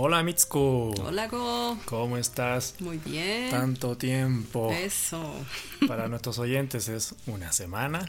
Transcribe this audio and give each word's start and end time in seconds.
Hola 0.00 0.22
Mitsuko. 0.22 0.90
Hola 1.02 1.26
Go. 1.26 1.76
¿Cómo 1.86 2.18
estás? 2.18 2.76
Muy 2.78 2.98
bien. 2.98 3.50
Tanto 3.50 3.96
tiempo. 3.96 4.70
Eso. 4.70 5.34
Para 5.88 6.06
nuestros 6.06 6.38
oyentes 6.38 6.88
es 6.88 7.16
una 7.26 7.50
semana, 7.50 8.08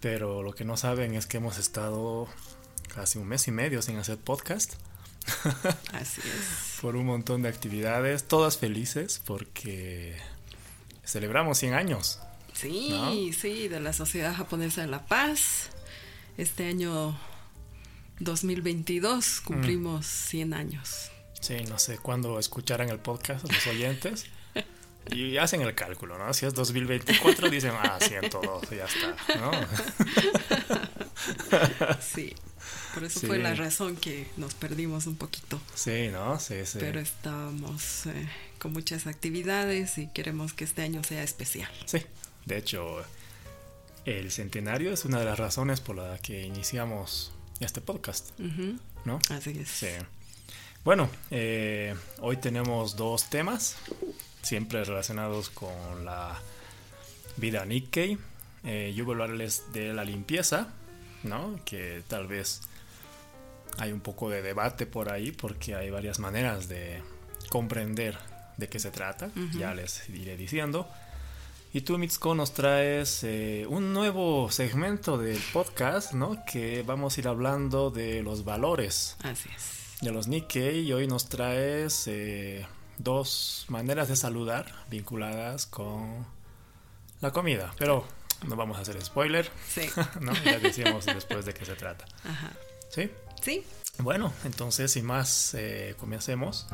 pero 0.00 0.42
lo 0.42 0.54
que 0.54 0.64
no 0.64 0.78
saben 0.78 1.14
es 1.14 1.26
que 1.26 1.36
hemos 1.36 1.58
estado 1.58 2.28
casi 2.94 3.18
un 3.18 3.28
mes 3.28 3.46
y 3.46 3.50
medio 3.50 3.82
sin 3.82 3.98
hacer 3.98 4.16
podcast. 4.16 4.72
Así 5.92 6.22
es. 6.22 6.78
Por 6.80 6.96
un 6.96 7.04
montón 7.04 7.42
de 7.42 7.50
actividades, 7.50 8.24
todas 8.24 8.56
felices 8.56 9.20
porque 9.22 10.16
celebramos 11.04 11.58
100 11.58 11.74
años. 11.74 12.20
Sí, 12.54 13.34
sí, 13.38 13.68
de 13.68 13.80
la 13.80 13.92
Sociedad 13.92 14.34
Japonesa 14.34 14.80
de 14.80 14.86
la 14.86 15.04
Paz. 15.04 15.68
Este 16.38 16.66
año 16.66 17.14
2022 18.24 19.40
cumplimos 19.40 20.06
100 20.06 20.54
años. 20.54 21.10
Sí, 21.40 21.56
no 21.68 21.78
sé 21.78 21.98
cuándo 21.98 22.38
escucharán 22.38 22.88
el 22.88 22.98
podcast 22.98 23.50
los 23.50 23.66
oyentes. 23.66 24.26
Y 25.10 25.36
hacen 25.36 25.62
el 25.62 25.74
cálculo, 25.74 26.16
¿no? 26.16 26.32
Si 26.32 26.46
es 26.46 26.54
2024, 26.54 27.50
dicen, 27.50 27.72
ah, 27.76 27.98
102, 28.00 28.70
ya 28.70 28.84
está, 28.84 29.16
¿no? 29.40 29.50
Sí, 32.00 32.34
por 32.94 33.04
eso 33.04 33.20
fue 33.20 33.38
la 33.38 33.54
razón 33.54 33.96
que 33.96 34.26
nos 34.36 34.54
perdimos 34.54 35.06
un 35.06 35.16
poquito. 35.16 35.60
Sí, 35.74 36.08
¿no? 36.08 36.38
Sí, 36.38 36.64
sí. 36.64 36.78
Pero 36.80 37.00
estamos 37.00 38.06
eh, 38.06 38.28
con 38.58 38.72
muchas 38.72 39.06
actividades 39.06 39.98
y 39.98 40.08
queremos 40.08 40.52
que 40.52 40.64
este 40.64 40.82
año 40.82 41.02
sea 41.04 41.22
especial. 41.22 41.70
Sí, 41.86 42.02
de 42.44 42.58
hecho, 42.58 43.04
el 44.04 44.30
centenario 44.30 44.92
es 44.92 45.04
una 45.04 45.20
de 45.20 45.24
las 45.24 45.38
razones 45.38 45.80
por 45.80 45.96
la 45.96 46.18
que 46.18 46.42
iniciamos 46.42 47.32
este 47.64 47.80
podcast, 47.80 48.30
¿no? 49.04 49.18
Así 49.30 49.58
es. 49.58 49.68
Sí. 49.68 49.88
Bueno, 50.84 51.08
eh, 51.30 51.94
hoy 52.20 52.36
tenemos 52.38 52.96
dos 52.96 53.30
temas, 53.30 53.76
siempre 54.42 54.84
relacionados 54.84 55.48
con 55.50 56.04
la 56.04 56.38
vida 57.36 57.64
Nikkei. 57.64 58.18
Eh, 58.64 58.92
yo 58.96 59.04
voy 59.04 59.12
a 59.12 59.22
hablarles 59.22 59.72
de 59.72 59.92
la 59.92 60.04
limpieza, 60.04 60.68
¿no? 61.22 61.60
Que 61.64 62.02
tal 62.08 62.26
vez 62.26 62.62
hay 63.78 63.92
un 63.92 64.00
poco 64.00 64.28
de 64.28 64.42
debate 64.42 64.86
por 64.86 65.10
ahí 65.12 65.32
porque 65.32 65.74
hay 65.74 65.90
varias 65.90 66.18
maneras 66.18 66.68
de 66.68 67.02
comprender 67.48 68.18
de 68.56 68.68
qué 68.68 68.78
se 68.78 68.90
trata, 68.90 69.30
ya 69.54 69.74
les 69.74 70.08
iré 70.10 70.36
diciendo. 70.36 70.88
Y 71.74 71.80
tú, 71.80 71.96
Mitsuko, 71.96 72.34
nos 72.34 72.52
traes 72.52 73.24
eh, 73.24 73.64
un 73.66 73.94
nuevo 73.94 74.50
segmento 74.50 75.16
del 75.16 75.40
podcast, 75.54 76.12
¿no? 76.12 76.44
Que 76.44 76.82
vamos 76.82 77.16
a 77.16 77.20
ir 77.20 77.28
hablando 77.28 77.90
de 77.90 78.22
los 78.22 78.44
valores. 78.44 79.16
Así 79.22 79.48
es. 79.56 80.02
De 80.02 80.12
los 80.12 80.28
Nikkei. 80.28 80.80
Y 80.80 80.92
hoy 80.92 81.06
nos 81.06 81.30
traes 81.30 82.06
eh, 82.08 82.66
dos 82.98 83.64
maneras 83.68 84.08
de 84.08 84.16
saludar 84.16 84.70
vinculadas 84.90 85.64
con 85.64 86.26
la 87.22 87.30
comida. 87.30 87.72
Pero 87.78 88.04
no 88.46 88.54
vamos 88.54 88.76
a 88.76 88.82
hacer 88.82 89.02
spoiler. 89.02 89.50
Sí. 89.66 89.88
¿no? 90.20 90.34
Ya 90.44 90.58
decimos 90.58 91.06
después 91.06 91.46
de 91.46 91.54
qué 91.54 91.64
se 91.64 91.74
trata. 91.74 92.04
Ajá. 92.24 92.52
¿Sí? 92.90 93.10
Sí. 93.40 93.64
Bueno, 93.96 94.30
entonces, 94.44 94.92
sin 94.92 95.06
más, 95.06 95.54
eh, 95.54 95.94
comencemos. 95.98 96.66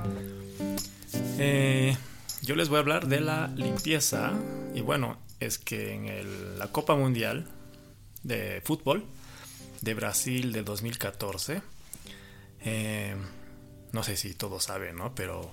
Eh 1.38 1.96
yo 2.42 2.54
les 2.56 2.68
voy 2.68 2.76
a 2.76 2.80
hablar 2.80 3.06
de 3.08 3.20
la 3.20 3.48
limpieza. 3.48 4.32
Y 4.74 4.80
bueno, 4.80 5.18
es 5.40 5.58
que 5.58 5.94
en 5.94 6.58
la 6.58 6.68
Copa 6.68 6.94
Mundial 6.96 7.46
de 8.22 8.60
Fútbol 8.64 9.04
de 9.80 9.94
Brasil 9.94 10.52
del 10.52 10.64
2014, 10.64 11.62
eh, 12.62 13.16
no 13.92 14.02
sé 14.02 14.16
si 14.16 14.34
todos 14.34 14.64
saben, 14.64 14.96
¿no? 14.96 15.14
Pero 15.14 15.50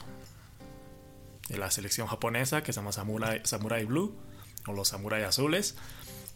la 1.50 1.69
selección 1.72 2.08
japonesa, 2.08 2.64
que 2.64 2.73
se 2.73 2.80
llama 2.80 2.92
Samurai, 2.92 3.86
Blue, 3.86 4.16
o 4.67 4.73
los 4.73 4.89
Samurai 4.89 5.23
Azules, 5.23 5.76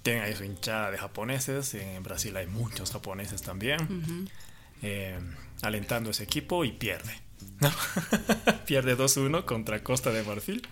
tienen 0.03 0.23
ahí 0.23 0.35
su 0.35 0.43
hinchada 0.43 0.91
de 0.91 0.97
japoneses. 0.97 1.73
En 1.73 2.03
Brasil 2.03 2.35
hay 2.37 2.47
muchos 2.47 2.91
japoneses 2.91 3.41
también, 3.41 4.29
eh, 4.81 5.19
alentando 5.61 6.11
ese 6.11 6.23
equipo 6.23 6.63
y 6.63 6.71
pierde. 6.71 7.28
Pierde 8.65 8.97
2-1 8.97 9.45
contra 9.45 9.83
Costa 9.83 10.11
de 10.11 10.23
Marfil. 10.23 10.67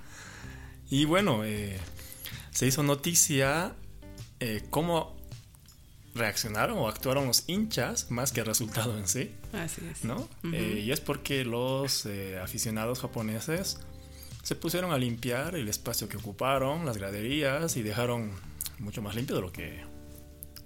Y 0.90 1.06
bueno, 1.06 1.44
eh, 1.44 1.78
se 2.52 2.68
hizo 2.68 2.84
noticia 2.84 3.76
eh, 4.40 4.64
cómo 4.70 5.18
reaccionaron 6.16 6.78
o 6.80 6.88
actuaron 6.88 7.28
los 7.28 7.44
hinchas 7.48 8.10
más 8.10 8.32
que 8.32 8.40
el 8.40 8.46
resultado 8.46 8.98
en 8.98 9.08
sí. 9.08 9.36
Así 9.54 9.82
es. 9.92 10.04
¿no? 10.04 10.28
Eh, 10.54 10.84
y 10.86 10.92
es 10.92 11.00
porque 11.00 11.46
los 11.46 12.08
aficionados 12.42 13.02
japoneses 13.02 13.80
se 14.44 14.56
pusieron 14.56 14.92
a 14.92 14.98
limpiar 14.98 15.56
el 15.56 15.68
espacio 15.68 16.08
que 16.08 16.18
ocuparon, 16.18 16.86
las 16.86 16.98
graderías 16.98 17.76
y 17.76 17.84
dejaron 17.84 18.32
mucho 18.80 19.02
más 19.02 19.16
limpio 19.16 19.36
de 19.36 19.42
lo 19.42 19.52
que 19.52 19.84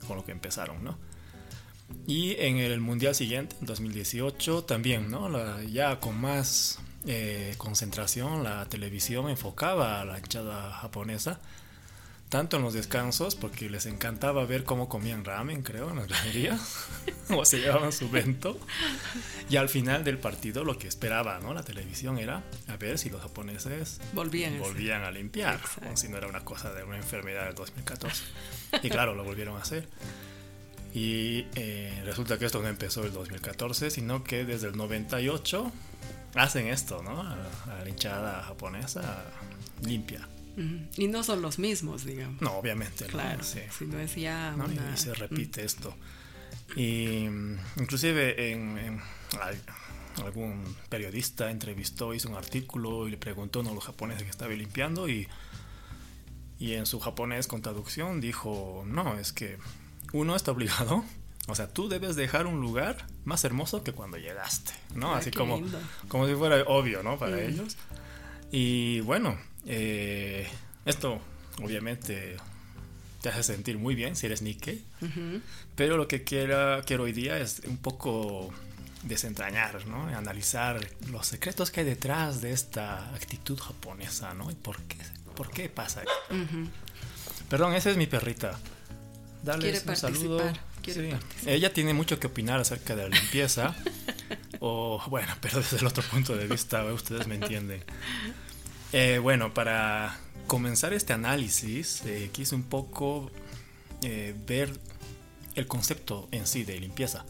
con 0.08 0.18
lo 0.18 0.26
que 0.26 0.32
empezaron, 0.32 0.84
¿no? 0.84 0.98
Y 2.08 2.36
en 2.40 2.58
el 2.58 2.80
mundial 2.82 3.16
siguiente, 3.16 3.56
en 3.60 3.68
2018, 3.68 4.64
también, 4.64 5.10
¿no? 5.10 5.62
ya 5.64 6.00
con 6.00 6.20
más 6.20 6.80
eh, 7.06 7.56
concentración, 7.58 8.44
la 8.44 8.66
televisión 8.66 9.30
enfocaba 9.30 10.02
a 10.02 10.06
la 10.06 10.20
hinchada 10.20 10.72
japonesa, 10.74 11.40
tanto 12.30 12.58
en 12.58 12.64
los 12.64 12.74
descansos, 12.74 13.36
porque 13.36 13.70
les 13.70 13.86
encantaba 13.88 14.46
ver 14.46 14.64
cómo 14.64 14.88
comían 14.88 15.26
ramen, 15.26 15.64
creo, 15.64 15.90
en 15.90 15.98
las 15.98 16.08
galerías, 16.08 16.88
o 17.30 17.44
se 17.44 17.60
llevaban 17.60 17.92
su 17.92 18.10
vento. 18.10 18.58
Y 19.50 19.58
al 19.58 19.68
final 19.68 20.04
del 20.04 20.18
partido, 20.18 20.64
lo 20.64 20.78
que 20.78 20.88
esperaba, 20.88 21.40
¿no? 21.40 21.54
La 21.54 21.64
televisión 21.64 22.20
era 22.20 22.44
a 22.68 22.78
ver 22.78 22.98
si 22.98 23.10
los 23.10 23.22
japoneses 23.22 24.00
volvían, 24.14 24.60
volvían 24.60 25.04
a 25.04 25.12
limpiar, 25.12 25.60
como 25.76 25.98
si 25.98 26.08
no 26.08 26.18
era 26.18 26.28
una 26.28 26.46
cosa 26.46 26.72
de 26.72 26.84
una 26.84 26.98
enfermedad 26.98 27.46
del 27.46 27.56
2014. 27.56 28.24
Y 28.84 28.90
claro, 28.90 29.14
lo 29.16 29.24
volvieron 29.24 29.58
a 29.58 29.62
hacer. 29.62 29.88
Y 30.94 31.46
eh, 31.56 32.02
resulta 32.06 32.38
que 32.38 32.46
esto 32.46 32.62
no 32.62 32.68
empezó 32.68 33.04
el 33.06 33.14
2014, 33.14 33.90
sino 33.92 34.24
que 34.24 34.44
desde 34.44 34.68
el 34.68 34.76
98 34.76 35.72
hacen 36.36 36.68
esto, 36.68 37.02
¿no? 37.02 37.22
A, 37.22 37.38
la 37.84 37.90
hinchada 37.90 38.44
japonesa 38.44 39.26
limpia. 39.84 40.28
Y 40.98 41.08
no 41.08 41.24
son 41.24 41.42
los 41.42 41.60
mismos, 41.60 42.06
digamos. 42.06 42.42
No, 42.42 42.52
obviamente. 42.58 43.06
Claro, 43.06 43.44
sí. 43.44 43.62
si 43.78 43.86
no 43.86 44.00
es 44.00 44.16
ya 44.16 44.56
y, 44.94 44.98
se 44.98 45.14
repite 45.14 45.64
esto. 45.64 45.96
Y 46.76 47.28
mm, 47.30 47.58
inclusive 47.80 48.52
en, 48.52 49.02
algún 50.24 50.76
periodista 50.90 51.50
entrevistó, 51.50 52.14
hizo 52.14 52.30
un 52.30 52.36
artículo 52.36 53.08
y 53.08 53.12
le 53.12 53.18
preguntó 53.18 53.60
a 53.60 53.62
uno 53.62 53.70
de 53.70 53.76
los 53.76 53.86
japoneses 53.86 54.24
que 54.24 54.30
estaba 54.30 54.54
limpiando 54.54 55.08
y, 55.08 55.28
y 56.60 56.74
en 56.74 56.86
su 56.86 57.00
japonés 57.00 57.48
con 57.48 57.62
traducción 57.62 58.20
dijo, 58.20 58.84
no, 58.86 59.18
es 59.18 59.32
que 59.32 59.58
uno 60.14 60.36
está 60.36 60.52
obligado. 60.52 61.04
O 61.48 61.56
sea, 61.56 61.68
tú 61.68 61.90
debes 61.90 62.16
dejar 62.16 62.46
un 62.46 62.62
lugar 62.62 63.08
más 63.26 63.44
hermoso 63.44 63.84
que 63.84 63.94
cuando 63.94 64.18
llegaste, 64.18 64.74
¿no? 64.94 65.14
Ah, 65.14 65.18
Así 65.18 65.32
como, 65.32 65.62
como 66.08 66.28
si 66.28 66.36
fuera 66.36 66.64
obvio, 66.68 67.02
¿no? 67.04 67.18
Para 67.18 67.42
ellos. 67.42 67.78
Y 68.52 69.00
bueno, 69.02 69.38
eh, 69.66 70.48
esto 70.86 71.20
obviamente 71.62 72.38
te 73.22 73.30
hace 73.30 73.44
sentir 73.44 73.78
muy 73.78 73.96
bien 73.96 74.16
si 74.16 74.28
eres 74.28 74.42
Nikkei. 74.42 74.84
Pero 75.76 75.98
lo 75.98 76.08
que 76.08 76.24
quiera, 76.24 76.84
quiero 76.86 77.04
hoy 77.04 77.12
día 77.12 77.40
es 77.40 77.62
un 77.68 77.78
poco 77.78 78.54
desentrañar, 79.04 79.88
¿no? 79.88 80.08
Analizar 80.16 80.80
los 81.10 81.26
secretos 81.28 81.72
que 81.72 81.82
hay 81.82 81.86
detrás 81.88 82.42
de 82.42 82.52
esta 82.52 83.14
actitud 83.16 83.58
japonesa, 83.60 84.34
¿no? 84.36 84.52
Y 84.52 84.56
por 84.56 84.80
qué, 84.84 84.98
por 85.36 85.50
qué 85.50 85.70
pasa 85.70 86.02
esto. 86.02 86.38
Perdón, 87.50 87.74
esa 87.74 87.90
es 87.90 87.98
mi 87.98 88.06
perrita 88.06 88.60
darles 89.44 89.86
un 89.86 89.96
saludo. 89.96 90.42
Ella 91.46 91.74
tiene 91.74 91.94
mucho 91.94 92.20
que 92.20 92.28
opinar 92.28 92.60
acerca 92.60 92.96
de 92.96 93.10
la 93.10 93.10
limpieza. 93.10 93.76
o 94.60 95.02
bueno, 95.10 95.34
pero 95.42 95.60
desde 95.60 95.78
el 95.78 95.86
otro 95.86 96.04
punto 96.04 96.36
de 96.36 96.48
vista, 96.48 96.84
ustedes 96.86 97.28
me 97.28 97.36
entienden. 97.36 97.84
Eh, 98.94 99.20
bueno, 99.20 99.54
para 99.54 100.20
comenzar 100.48 100.94
este 100.94 101.14
análisis, 101.14 102.04
eh, 102.06 102.30
quise 102.32 102.56
un 102.56 102.64
poco 102.64 103.32
eh, 104.02 104.36
ver 104.46 104.72
el 105.56 105.68
concepto 105.68 106.28
en 106.32 106.48
sí 106.48 106.64
de 106.64 106.80
limpieza. 106.80 107.26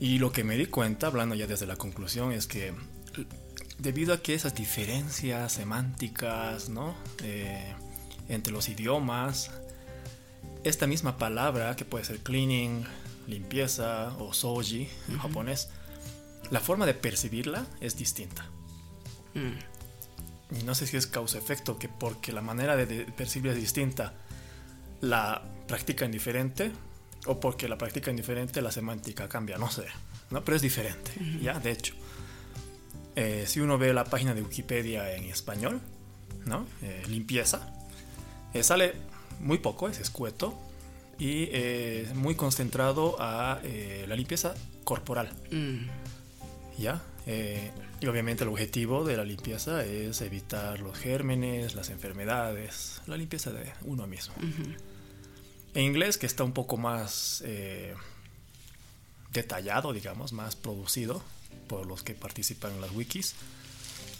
Y 0.00 0.18
lo 0.18 0.32
que 0.32 0.44
me 0.44 0.56
di 0.56 0.66
cuenta, 0.66 1.06
hablando 1.06 1.34
ya 1.34 1.46
desde 1.46 1.66
la 1.66 1.76
conclusión, 1.76 2.32
es 2.32 2.46
que 2.46 2.72
debido 3.78 4.14
a 4.14 4.22
que 4.22 4.34
esas 4.34 4.54
diferencias 4.54 5.52
semánticas, 5.52 6.68
¿no? 6.68 6.96
entre 8.28 8.52
los 8.52 8.70
idiomas, 8.70 9.50
esta 10.64 10.86
misma 10.86 11.18
palabra, 11.18 11.76
que 11.76 11.84
puede 11.84 12.04
ser 12.04 12.20
cleaning, 12.20 12.84
limpieza 13.26 14.14
o 14.18 14.32
soji 14.32 14.88
en 15.08 15.18
japonés, 15.18 15.68
la 16.50 16.60
forma 16.60 16.86
de 16.86 16.94
percibirla 16.94 17.66
es 17.80 17.96
distinta. 17.96 18.46
Mm. 19.34 20.58
Y 20.60 20.62
no 20.64 20.74
sé 20.74 20.86
si 20.86 20.96
es 20.96 21.06
causa-efecto, 21.06 21.78
que 21.78 21.88
porque 21.88 22.32
la 22.32 22.42
manera 22.42 22.76
de, 22.76 23.06
percibir 23.16 23.52
es 23.52 23.56
distinta, 23.56 24.14
la 25.00 25.42
practica 25.66 26.06
diferente, 26.06 26.72
o 27.26 27.40
porque 27.40 27.68
la 27.68 27.78
practica 27.78 28.12
diferente, 28.12 28.60
la 28.60 28.70
semántica 28.70 29.28
cambia, 29.28 29.58
no 29.58 29.70
sé. 29.70 29.86
¿no? 30.30 30.44
Pero 30.44 30.56
es 30.56 30.62
diferente, 30.62 31.12
ya, 31.40 31.58
de 31.58 31.70
hecho. 31.72 31.94
eh, 33.16 33.44
si 33.46 33.60
uno 33.60 33.78
ve 33.78 33.94
la 33.94 34.04
página 34.04 34.34
de 34.34 34.42
Wikipedia 34.42 35.14
en 35.14 35.24
español, 35.24 35.80
¿no? 36.46 36.66
Eh, 36.82 37.02
limpieza, 37.08 37.72
eh, 38.52 38.62
sale 38.62 38.94
muy 39.40 39.58
poco, 39.58 39.88
es 39.88 39.98
escueto 39.98 40.58
y 41.18 41.48
muy 42.14 42.34
concentrado 42.34 43.16
a 43.18 43.60
la 44.06 44.16
limpieza 44.16 44.54
corporal. 44.84 45.30
Mm. 45.50 45.86
¿Ya? 46.78 47.02
y 47.26 48.06
obviamente 48.06 48.44
el 48.44 48.50
objetivo 48.50 49.02
de 49.02 49.16
la 49.16 49.24
limpieza 49.24 49.82
es 49.82 50.20
evitar 50.20 50.80
los 50.80 50.98
gérmenes, 50.98 51.74
las 51.74 51.88
enfermedades, 51.88 53.00
la 53.06 53.16
limpieza 53.16 53.50
de 53.50 53.72
uno 53.82 54.06
mismo. 54.06 54.34
En 55.72 55.82
inglés, 55.82 56.18
que 56.18 56.26
está 56.26 56.44
un 56.44 56.52
poco 56.52 56.76
más 56.76 57.42
detallado, 59.32 59.92
digamos, 59.92 60.32
más 60.32 60.56
producido, 60.56 61.22
por 61.66 61.86
los 61.86 62.02
que 62.02 62.14
participan 62.14 62.72
en 62.72 62.80
las 62.80 62.92
wikis. 62.92 63.34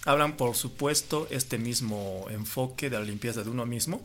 Hablan, 0.05 0.37
por 0.37 0.55
supuesto, 0.55 1.27
este 1.31 1.57
mismo 1.57 2.27
enfoque 2.31 2.91
de 2.91 2.99
la 2.99 3.05
limpieza 3.05 3.43
de 3.43 3.51
uno 3.51 3.65
mismo, 3.65 4.03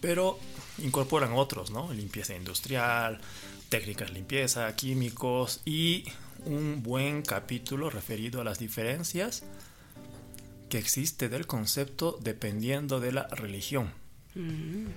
pero 0.00 0.38
incorporan 0.78 1.32
otros, 1.32 1.70
¿no? 1.70 1.92
Limpieza 1.92 2.34
industrial, 2.34 3.20
técnicas 3.68 4.08
de 4.08 4.14
limpieza, 4.14 4.74
químicos 4.74 5.60
y 5.64 6.04
un 6.44 6.82
buen 6.82 7.22
capítulo 7.22 7.90
referido 7.90 8.40
a 8.40 8.44
las 8.44 8.58
diferencias 8.58 9.44
que 10.68 10.78
existe 10.78 11.28
del 11.28 11.46
concepto 11.46 12.18
dependiendo 12.20 13.00
de 13.00 13.12
la 13.12 13.26
religión. 13.28 13.92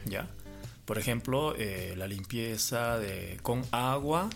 ¿Ya? 0.06 0.30
Por 0.86 1.00
ejemplo, 1.00 1.56
eh, 1.57 1.95
la 1.97 2.07
limpieza 2.07 3.00
de, 3.00 3.39
con 3.42 3.63
agua 3.71 4.30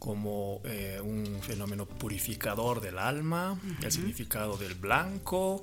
como 0.00 0.62
eh, 0.64 0.98
un 1.00 1.40
fenómeno 1.42 1.86
purificador 1.86 2.80
del 2.80 2.98
alma, 2.98 3.60
el 3.82 3.92
significado 3.92 4.56
del 4.56 4.74
blanco, 4.74 5.62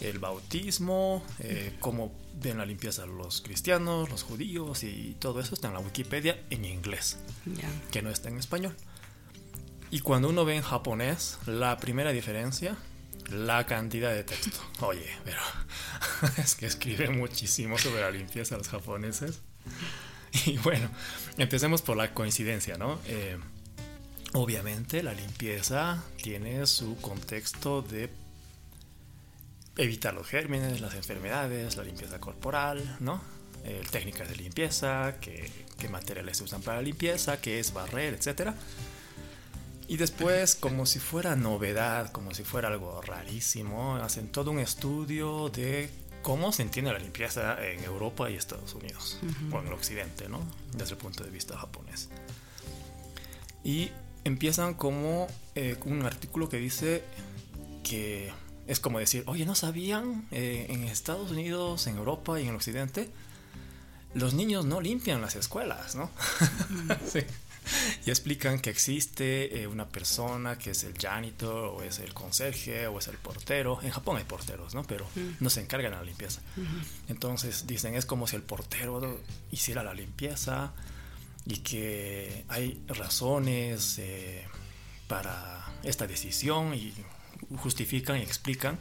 el 0.00 0.18
bautismo, 0.18 1.22
eh, 1.40 1.76
cómo 1.78 2.10
ven 2.40 2.56
la 2.56 2.64
limpieza 2.64 3.04
los 3.04 3.42
cristianos, 3.42 4.08
los 4.08 4.22
judíos 4.22 4.82
y 4.82 5.14
todo 5.18 5.40
eso 5.40 5.54
está 5.54 5.68
en 5.68 5.74
la 5.74 5.80
Wikipedia 5.80 6.42
en 6.48 6.64
inglés, 6.64 7.18
que 7.92 8.00
no 8.00 8.08
está 8.08 8.30
en 8.30 8.38
español. 8.38 8.74
Y 9.90 10.00
cuando 10.00 10.30
uno 10.30 10.46
ve 10.46 10.56
en 10.56 10.62
japonés, 10.62 11.38
la 11.44 11.76
primera 11.76 12.12
diferencia, 12.12 12.78
la 13.30 13.66
cantidad 13.66 14.10
de 14.10 14.24
texto. 14.24 14.58
Oye, 14.80 15.10
pero 15.22 15.40
es 16.38 16.54
que 16.54 16.64
escriben 16.64 17.18
muchísimo 17.18 17.76
sobre 17.76 18.00
la 18.00 18.10
limpieza 18.10 18.56
los 18.56 18.68
japoneses. 18.68 19.42
Y 20.44 20.58
bueno, 20.58 20.90
empecemos 21.38 21.80
por 21.80 21.96
la 21.96 22.12
coincidencia, 22.12 22.76
¿no? 22.76 22.98
Eh, 23.06 23.38
Obviamente 24.32 25.02
la 25.02 25.12
limpieza 25.12 26.02
tiene 26.22 26.66
su 26.66 26.96
contexto 27.00 27.82
de 27.82 28.10
evitar 29.76 30.14
los 30.14 30.26
gérmenes, 30.26 30.80
las 30.80 30.94
enfermedades, 30.94 31.76
la 31.76 31.84
limpieza 31.84 32.20
corporal, 32.20 32.96
¿no? 33.00 33.20
Eh, 33.64 33.82
técnicas 33.90 34.28
de 34.28 34.36
limpieza, 34.36 35.16
qué, 35.20 35.50
materiales 35.90 36.38
se 36.38 36.44
usan 36.44 36.62
para 36.62 36.78
la 36.78 36.82
limpieza, 36.82 37.40
qué 37.40 37.60
es 37.60 37.72
barrer, 37.72 38.14
etc. 38.14 38.52
Y 39.88 39.96
después, 39.96 40.56
como 40.56 40.86
si 40.86 40.98
fuera 40.98 41.36
novedad, 41.36 42.10
como 42.10 42.34
si 42.34 42.42
fuera 42.42 42.68
algo 42.68 43.00
rarísimo, 43.02 43.96
hacen 43.96 44.28
todo 44.28 44.50
un 44.50 44.58
estudio 44.58 45.48
de 45.48 45.90
cómo 46.22 46.52
se 46.52 46.62
entiende 46.62 46.92
la 46.92 46.98
limpieza 46.98 47.64
en 47.64 47.84
Europa 47.84 48.28
y 48.30 48.34
Estados 48.34 48.74
Unidos, 48.74 49.18
o 49.52 49.60
en 49.60 49.68
el 49.68 49.72
occidente, 49.72 50.28
¿no? 50.28 50.40
Desde 50.72 50.92
el 50.92 50.98
punto 50.98 51.22
de 51.22 51.30
vista 51.30 51.56
japonés. 51.56 52.08
Y 53.62 53.90
empiezan 54.26 54.74
como 54.74 55.28
eh, 55.54 55.76
un 55.84 56.02
artículo 56.04 56.48
que 56.48 56.58
dice 56.58 57.04
que 57.84 58.32
es 58.66 58.80
como 58.80 58.98
decir, 58.98 59.22
oye, 59.26 59.46
¿no 59.46 59.54
sabían 59.54 60.26
eh, 60.32 60.66
en 60.68 60.82
Estados 60.82 61.30
Unidos, 61.30 61.86
en 61.86 61.96
Europa 61.96 62.40
y 62.40 62.42
en 62.42 62.48
el 62.48 62.56
Occidente? 62.56 63.08
Los 64.14 64.34
niños 64.34 64.64
no 64.64 64.80
limpian 64.80 65.20
las 65.20 65.36
escuelas, 65.36 65.94
¿no? 65.94 66.10
sí. 67.06 67.20
Y 68.04 68.10
explican 68.10 68.58
que 68.58 68.70
existe 68.70 69.60
eh, 69.60 69.66
una 69.68 69.86
persona 69.86 70.58
que 70.58 70.70
es 70.70 70.82
el 70.82 70.98
janitor, 70.98 71.74
o 71.76 71.82
es 71.82 72.00
el 72.00 72.12
conserje, 72.12 72.88
o 72.88 72.98
es 72.98 73.06
el 73.06 73.18
portero. 73.18 73.78
En 73.82 73.90
Japón 73.90 74.16
hay 74.16 74.24
porteros, 74.24 74.74
¿no? 74.74 74.82
Pero 74.84 75.06
no 75.38 75.50
se 75.50 75.60
encargan 75.60 75.92
de 75.92 75.98
la 75.98 76.04
limpieza. 76.04 76.40
Entonces 77.08 77.66
dicen, 77.66 77.94
es 77.94 78.06
como 78.06 78.26
si 78.26 78.34
el 78.34 78.42
portero 78.42 79.20
hiciera 79.52 79.84
la 79.84 79.94
limpieza 79.94 80.72
y 81.46 81.58
que 81.58 82.44
hay 82.48 82.82
razones 82.88 83.98
eh, 83.98 84.44
para 85.06 85.64
esta 85.82 86.06
decisión 86.06 86.74
y 86.74 86.92
justifican 87.56 88.18
y 88.18 88.22
explican 88.22 88.78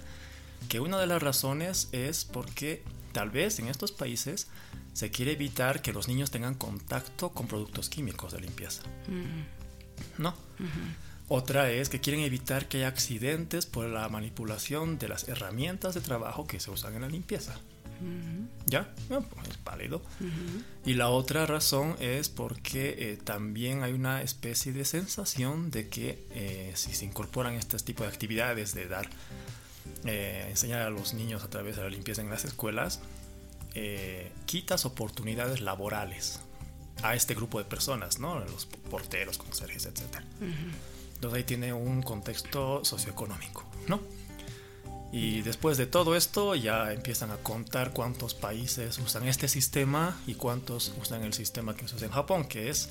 que 0.67 0.79
una 0.79 0.99
de 0.99 1.07
las 1.07 1.21
razones 1.21 1.89
es 1.91 2.25
porque 2.25 2.83
tal 3.11 3.29
vez 3.29 3.59
en 3.59 3.67
estos 3.67 3.91
países 3.91 4.47
se 4.93 5.11
quiere 5.11 5.33
evitar 5.33 5.81
que 5.81 5.93
los 5.93 6.07
niños 6.07 6.31
tengan 6.31 6.55
contacto 6.55 7.29
con 7.31 7.47
productos 7.47 7.89
químicos 7.89 8.31
de 8.33 8.41
limpieza. 8.41 8.81
Mm. 9.07 10.21
¿No? 10.21 10.33
Otra 11.27 11.71
es 11.71 11.89
que 11.89 11.99
quieren 11.99 12.23
evitar 12.23 12.67
que 12.67 12.77
haya 12.77 12.87
accidentes 12.87 13.65
por 13.65 13.85
la 13.87 14.07
manipulación 14.09 14.97
de 14.97 15.09
las 15.09 15.27
herramientas 15.27 15.93
de 15.95 16.01
trabajo 16.01 16.45
que 16.45 16.59
se 16.59 16.71
usan 16.71 16.95
en 16.95 17.01
la 17.01 17.09
limpieza. 17.09 17.59
¿Ya? 18.65 18.93
pues 19.07 19.49
es 19.49 19.63
válido. 19.63 20.01
Y 20.85 20.93
la 20.93 21.09
otra 21.09 21.45
razón 21.45 21.95
es 21.99 22.29
porque 22.29 22.95
eh, 22.97 23.17
también 23.23 23.83
hay 23.83 23.93
una 23.93 24.21
especie 24.21 24.71
de 24.71 24.85
sensación 24.85 25.71
de 25.71 25.87
que 25.89 26.25
eh, 26.31 26.71
si 26.75 26.93
se 26.93 27.05
incorporan 27.05 27.53
este 27.53 27.77
tipo 27.77 28.03
de 28.03 28.09
actividades 28.09 28.73
de 28.73 28.87
dar, 28.87 29.07
eh, 30.05 30.47
enseñar 30.49 30.81
a 30.81 30.89
los 30.89 31.13
niños 31.13 31.43
a 31.43 31.49
través 31.49 31.75
de 31.75 31.83
la 31.83 31.89
limpieza 31.89 32.21
en 32.21 32.29
las 32.29 32.45
escuelas, 32.45 33.01
quitas 34.45 34.85
oportunidades 34.85 35.59
laborales 35.59 36.39
a 37.03 37.13
este 37.13 37.35
grupo 37.35 37.59
de 37.59 37.65
personas, 37.65 38.19
¿no? 38.19 38.39
Los 38.39 38.65
porteros, 38.65 39.37
conserjes, 39.37 39.85
etc. 39.85 40.21
Entonces 41.15 41.37
ahí 41.37 41.43
tiene 41.43 41.73
un 41.73 42.01
contexto 42.01 42.85
socioeconómico, 42.85 43.65
¿no? 43.87 43.99
Y 45.11 45.41
después 45.43 45.77
de 45.77 45.85
todo 45.85 46.15
esto 46.15 46.55
ya 46.55 46.91
empiezan 46.91 47.31
a 47.31 47.37
contar 47.37 47.93
cuántos 47.93 48.33
países 48.33 48.97
usan 48.99 49.27
este 49.27 49.47
sistema 49.47 50.19
y 50.27 50.35
cuántos 50.35 50.93
usan 51.01 51.23
el 51.23 51.33
sistema 51.33 51.75
que 51.75 51.87
se 51.87 51.95
usa 51.95 52.07
en 52.07 52.13
Japón, 52.13 52.45
que 52.45 52.69
es 52.69 52.89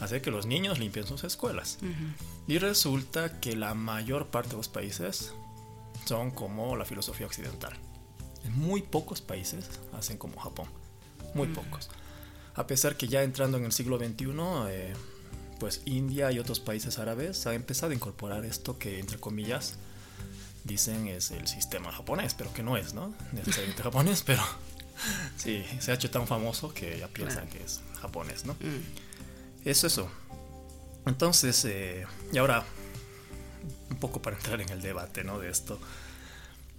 hacer 0.00 0.22
que 0.22 0.30
los 0.30 0.46
niños 0.46 0.78
limpien 0.78 1.06
sus 1.06 1.24
escuelas. 1.24 1.78
Y 2.48 2.58
resulta 2.58 3.40
que 3.40 3.54
la 3.54 3.74
mayor 3.74 4.28
parte 4.28 4.50
de 4.50 4.56
los 4.56 4.68
países 4.68 5.32
son 6.04 6.30
como 6.30 6.76
la 6.76 6.84
filosofía 6.84 7.26
occidental. 7.26 7.72
En 8.44 8.58
muy 8.58 8.82
pocos 8.82 9.20
países 9.20 9.68
hacen 9.92 10.18
como 10.18 10.40
Japón. 10.40 10.66
Muy 11.34 11.48
pocos. 11.48 11.90
A 12.54 12.66
pesar 12.66 12.96
que 12.96 13.08
ya 13.08 13.22
entrando 13.22 13.56
en 13.56 13.64
el 13.64 13.72
siglo 13.72 13.98
XXI, 13.98 14.26
eh, 14.68 14.92
pues 15.58 15.82
India 15.84 16.32
y 16.32 16.38
otros 16.38 16.60
países 16.60 16.98
árabes 16.98 17.46
han 17.46 17.54
empezado 17.54 17.92
a 17.92 17.94
incorporar 17.94 18.44
esto 18.44 18.78
que, 18.78 18.98
entre 18.98 19.18
comillas, 19.18 19.76
dicen 20.64 21.08
es 21.08 21.30
el 21.30 21.46
sistema 21.48 21.92
japonés, 21.92 22.34
pero 22.34 22.52
que 22.52 22.62
no 22.62 22.76
es, 22.76 22.94
¿no? 22.94 23.14
Necesariamente 23.32 23.82
japonés, 23.82 24.22
pero 24.26 24.42
sí, 25.36 25.64
se 25.80 25.90
ha 25.90 25.94
hecho 25.94 26.10
tan 26.10 26.26
famoso 26.26 26.72
que 26.72 26.98
ya 26.98 27.08
piensan 27.08 27.48
que 27.48 27.62
es 27.62 27.80
japonés, 28.00 28.44
¿no? 28.44 28.54
Mm. 28.54 29.64
Es 29.64 29.84
eso. 29.84 30.10
Entonces, 31.06 31.64
eh, 31.64 32.06
y 32.32 32.38
ahora, 32.38 32.64
un 33.90 33.96
poco 33.96 34.22
para 34.22 34.36
entrar 34.36 34.60
en 34.60 34.68
el 34.70 34.82
debate, 34.82 35.24
¿no? 35.24 35.38
De 35.38 35.50
esto. 35.50 35.80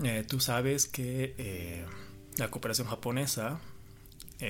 Eh, 0.04 0.26
tú 0.28 0.40
sabes 0.40 0.88
que 0.88 1.36
eh, 1.38 1.86
la 2.38 2.50
cooperación 2.50 2.88
japonesa 2.88 3.60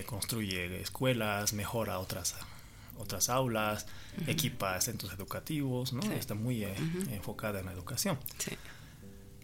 construye 0.07 0.81
escuelas, 0.81 1.53
mejora 1.53 1.99
otras 1.99 2.33
otras 2.97 3.29
aulas, 3.29 3.85
equipa 4.25 4.79
centros 4.81 5.13
educativos, 5.13 5.93
¿no? 5.93 6.01
Está 6.13 6.33
muy 6.33 6.63
enfocada 6.63 7.59
en 7.59 7.67
la 7.67 7.73
educación. 7.73 8.17
Sí. 8.39 8.57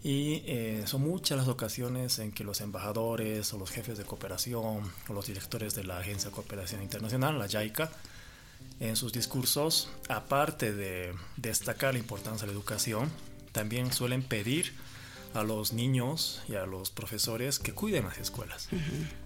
Y 0.02 0.42
eh, 0.46 0.82
son 0.86 1.02
muchas 1.02 1.36
las 1.36 1.48
ocasiones 1.48 2.18
en 2.18 2.32
que 2.32 2.42
los 2.42 2.60
embajadores 2.60 3.52
o 3.52 3.58
los 3.58 3.70
jefes 3.70 3.98
de 3.98 4.04
cooperación 4.04 4.90
o 5.08 5.12
los 5.12 5.26
directores 5.26 5.74
de 5.74 5.84
la 5.84 5.98
Agencia 5.98 6.30
de 6.30 6.34
Cooperación 6.36 6.82
Internacional, 6.82 7.38
la 7.38 7.48
JICA, 7.48 7.90
en 8.80 8.96
sus 8.96 9.12
discursos, 9.12 9.90
aparte 10.08 10.72
de 10.72 11.12
destacar 11.36 11.92
la 11.94 12.00
importancia 12.00 12.46
de 12.46 12.52
la 12.52 12.58
educación, 12.58 13.10
también 13.52 13.92
suelen 13.92 14.22
pedir 14.22 14.72
a 15.34 15.42
los 15.42 15.74
niños 15.74 16.42
y 16.48 16.54
a 16.54 16.64
los 16.64 16.90
profesores 16.90 17.58
que 17.58 17.72
cuiden 17.72 18.04
las 18.04 18.18
escuelas. 18.18 18.68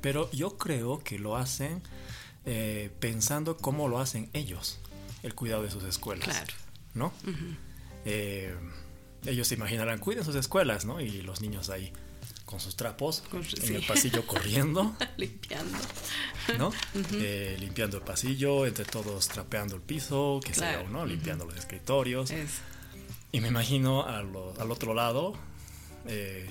Pero 0.00 0.30
yo 0.32 0.58
creo 0.58 1.02
que 1.04 1.20
lo 1.20 1.36
hacen 1.36 1.82
eh, 2.46 2.90
pensando 2.98 3.56
cómo 3.56 3.88
lo 3.88 4.00
hacen 4.00 4.28
ellos, 4.32 4.80
el 5.22 5.34
cuidado 5.36 5.62
de 5.62 5.70
sus 5.70 5.84
escuelas. 5.84 6.24
Claro. 6.24 6.52
¿No? 6.94 7.12
Ellos 9.26 9.48
se 9.48 9.54
imaginarán, 9.54 9.98
cuiden 9.98 10.24
sus 10.24 10.34
escuelas, 10.34 10.84
¿no? 10.84 11.00
Y 11.00 11.22
los 11.22 11.40
niños 11.40 11.70
ahí 11.70 11.92
con 12.44 12.60
sus 12.60 12.76
trapos 12.76 13.22
en 13.62 13.76
el 13.76 13.86
pasillo 13.86 14.26
corriendo. 14.26 14.96
limpiando. 15.16 15.78
¿No? 16.58 16.72
Eh, 17.12 17.56
limpiando 17.58 17.96
el 17.96 18.02
pasillo, 18.02 18.66
entre 18.66 18.84
todos 18.84 19.28
trapeando 19.28 19.76
el 19.76 19.82
piso, 19.82 20.40
que 20.44 20.54
sea, 20.54 20.82
¿no? 20.84 21.06
Limpiando 21.06 21.44
los 21.44 21.56
escritorios. 21.56 22.32
Y 23.32 23.40
me 23.40 23.48
imagino 23.48 24.04
al 24.06 24.70
otro 24.70 24.94
lado 24.94 25.34
eh, 26.06 26.50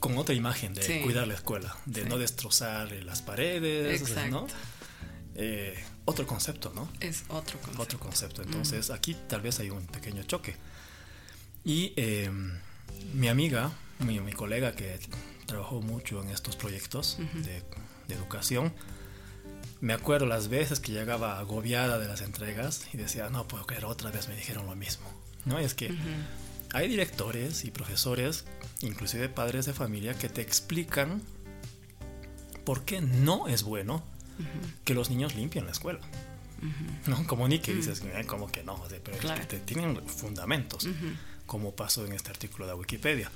con 0.00 0.16
otra 0.16 0.34
imagen 0.34 0.74
de 0.74 1.02
cuidar 1.02 1.26
la 1.26 1.34
escuela, 1.34 1.76
de 1.86 2.04
no 2.04 2.18
destrozar 2.18 2.92
las 3.04 3.20
paredes, 3.22 4.14
¿no? 4.30 4.46
Eh, 5.34 5.76
otro 6.04 6.26
concepto, 6.26 6.72
¿no? 6.74 6.88
Es 7.00 7.24
otro 7.28 7.58
concepto. 7.58 7.82
Otro 7.82 7.98
concepto. 7.98 8.42
Entonces 8.42 8.90
aquí 8.90 9.16
tal 9.28 9.40
vez 9.40 9.58
hay 9.60 9.70
un 9.70 9.86
pequeño 9.86 10.22
choque. 10.22 10.56
Y 11.68 11.92
em, 11.96 12.52
mi 13.12 13.28
amiga, 13.28 13.70
mi, 13.98 14.20
mi, 14.20 14.32
colega 14.32 14.72
que 14.72 14.98
trabajó 15.44 15.82
mucho 15.82 16.22
en 16.22 16.30
estos 16.30 16.56
proyectos 16.56 17.18
de, 17.44 17.62
educación, 18.08 18.72
me 19.82 19.92
acuerdo 19.92 20.24
las 20.24 20.48
veces 20.48 20.80
que 20.80 20.92
llegaba 20.92 21.38
agobiada 21.38 21.98
de 21.98 22.08
las 22.08 22.22
entregas 22.22 22.88
y 22.94 22.96
decía, 22.96 23.28
no 23.28 23.46
puedo 23.46 23.66
creer, 23.66 23.84
otra 23.84 24.10
vez 24.10 24.28
me 24.28 24.34
dijeron 24.34 24.64
lo 24.64 24.74
mismo. 24.76 25.04
¿No? 25.44 25.58
es 25.58 25.74
que 25.74 25.94
hay 26.72 26.88
directores 26.88 27.66
y 27.66 27.70
profesores, 27.70 28.46
inclusive 28.80 29.28
padres 29.28 29.66
de 29.66 29.74
familia, 29.74 30.14
que 30.14 30.30
te 30.30 30.40
explican 30.40 31.20
por 32.64 32.86
qué 32.86 33.02
no 33.02 33.46
es 33.46 33.62
bueno 33.62 34.02
que 34.84 34.94
los 34.94 35.10
niños 35.10 35.34
limpien 35.34 35.66
la 35.66 35.72
escuela. 35.72 36.00
¿No? 37.06 37.26
Como 37.26 37.46
ni 37.46 37.58
que 37.58 37.74
dices, 37.74 38.02
como 38.26 38.50
que 38.50 38.62
no, 38.62 38.82
pero 39.04 39.18
tienen 39.66 40.00
fundamentos, 40.08 40.88
como 41.48 41.74
pasó 41.74 42.06
en 42.06 42.12
este 42.12 42.30
artículo 42.30 42.68
de 42.68 42.74
Wikipedia. 42.74 43.32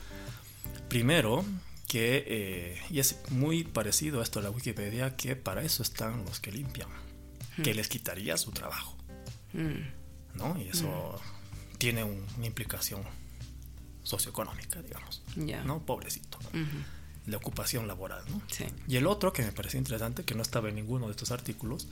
Primero, 0.89 1.45
que, 1.89 2.25
eh, 2.27 2.81
y 2.91 3.01
es 3.01 3.19
muy 3.31 3.65
parecido 3.65 4.21
a 4.21 4.23
esto 4.23 4.39
de 4.39 4.45
la 4.45 4.51
Wikipedia, 4.51 5.17
que 5.17 5.35
para 5.35 5.63
eso 5.63 5.83
están 5.83 6.25
los 6.25 6.39
que 6.39 6.53
limpian, 6.53 6.89
que 7.65 7.75
les 7.75 7.89
quitaría 7.89 8.37
su 8.37 8.53
trabajo. 8.53 8.97
¿No? 10.35 10.57
Y 10.57 10.69
eso 10.69 11.21
tiene 11.79 12.05
una 12.05 12.47
implicación 12.47 13.03
socioeconómica, 14.05 14.81
digamos. 14.81 15.23
¿No? 15.65 15.85
Pobrecito 15.85 16.39
de 17.27 17.37
ocupación 17.37 17.87
laboral. 17.87 18.23
¿no? 18.31 18.43
Y 18.89 18.97
el 18.97 19.07
otro 19.07 19.33
que 19.33 19.43
me 19.43 19.53
pareció 19.53 19.79
interesante, 19.79 20.25
que 20.25 20.35
no 20.35 20.43
estaba 20.43 20.69
en 20.69 20.77
ninguno 20.77 21.07
de 21.07 21.13
estos 21.13 21.31
artículos, 21.31 21.89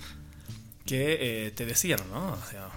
que 0.87 1.47
eh, 1.47 1.51
te 1.53 1.67
decían, 1.67 2.01
¿no? 2.11 2.33
O 2.33 2.51
sea, 2.51 2.69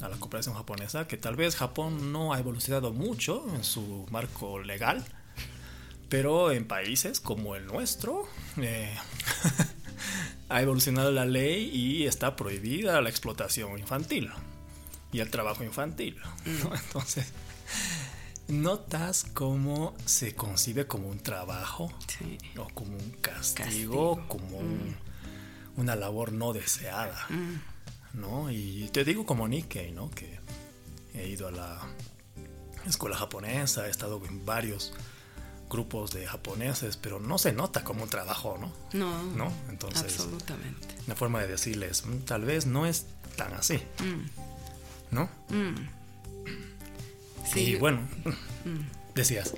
a 0.00 0.08
la 0.08 0.16
cooperación 0.16 0.54
japonesa, 0.54 1.06
que 1.06 1.16
tal 1.16 1.36
vez 1.36 1.56
Japón 1.56 2.12
no 2.12 2.32
ha 2.32 2.38
evolucionado 2.38 2.92
mucho 2.92 3.44
en 3.54 3.64
su 3.64 4.06
marco 4.10 4.58
legal, 4.58 5.04
pero 6.08 6.52
en 6.52 6.66
países 6.66 7.20
como 7.20 7.56
el 7.56 7.66
nuestro 7.66 8.28
eh, 8.56 8.94
ha 10.48 10.62
evolucionado 10.62 11.10
la 11.10 11.24
ley 11.24 11.70
y 11.72 12.06
está 12.06 12.36
prohibida 12.36 13.00
la 13.00 13.10
explotación 13.10 13.78
infantil 13.78 14.30
y 15.12 15.20
el 15.20 15.30
trabajo 15.30 15.64
infantil. 15.64 16.16
Mm. 16.44 16.74
Entonces, 16.86 17.32
¿Notas 18.48 19.24
cómo 19.32 19.94
se 20.04 20.34
concibe 20.34 20.86
como 20.86 21.08
un 21.08 21.18
trabajo? 21.18 21.90
O 22.58 22.68
como 22.74 22.94
un 22.94 23.10
castigo, 23.22 24.22
como 24.28 24.60
mm. 24.60 24.94
una 25.78 25.96
labor 25.96 26.32
no 26.32 26.52
deseada. 26.52 27.26
Mm. 27.30 27.73
¿No? 28.14 28.50
Y 28.50 28.88
te 28.92 29.04
digo 29.04 29.26
como 29.26 29.48
Nikkei, 29.48 29.92
¿no? 29.92 30.10
Que 30.10 30.38
he 31.14 31.28
ido 31.28 31.48
a 31.48 31.50
la 31.50 31.80
escuela 32.86 33.16
japonesa, 33.16 33.86
he 33.86 33.90
estado 33.90 34.20
en 34.24 34.44
varios 34.44 34.92
grupos 35.68 36.12
de 36.12 36.26
japoneses, 36.26 36.96
pero 36.96 37.18
no 37.18 37.38
se 37.38 37.52
nota 37.52 37.82
como 37.82 38.04
un 38.04 38.08
trabajo, 38.08 38.58
¿no? 38.60 38.72
No. 38.92 39.22
¿No? 39.34 39.52
Entonces, 39.68 40.02
absolutamente. 40.02 40.94
Una 41.06 41.16
forma 41.16 41.40
de 41.40 41.48
decirles, 41.48 42.06
mm, 42.06 42.18
tal 42.20 42.44
vez 42.44 42.66
no 42.66 42.86
es 42.86 43.06
tan 43.36 43.52
así. 43.54 43.80
¿No? 45.10 45.28
Y 47.54 47.76
bueno, 47.76 48.00
mm. 48.64 49.14
decías. 49.14 49.54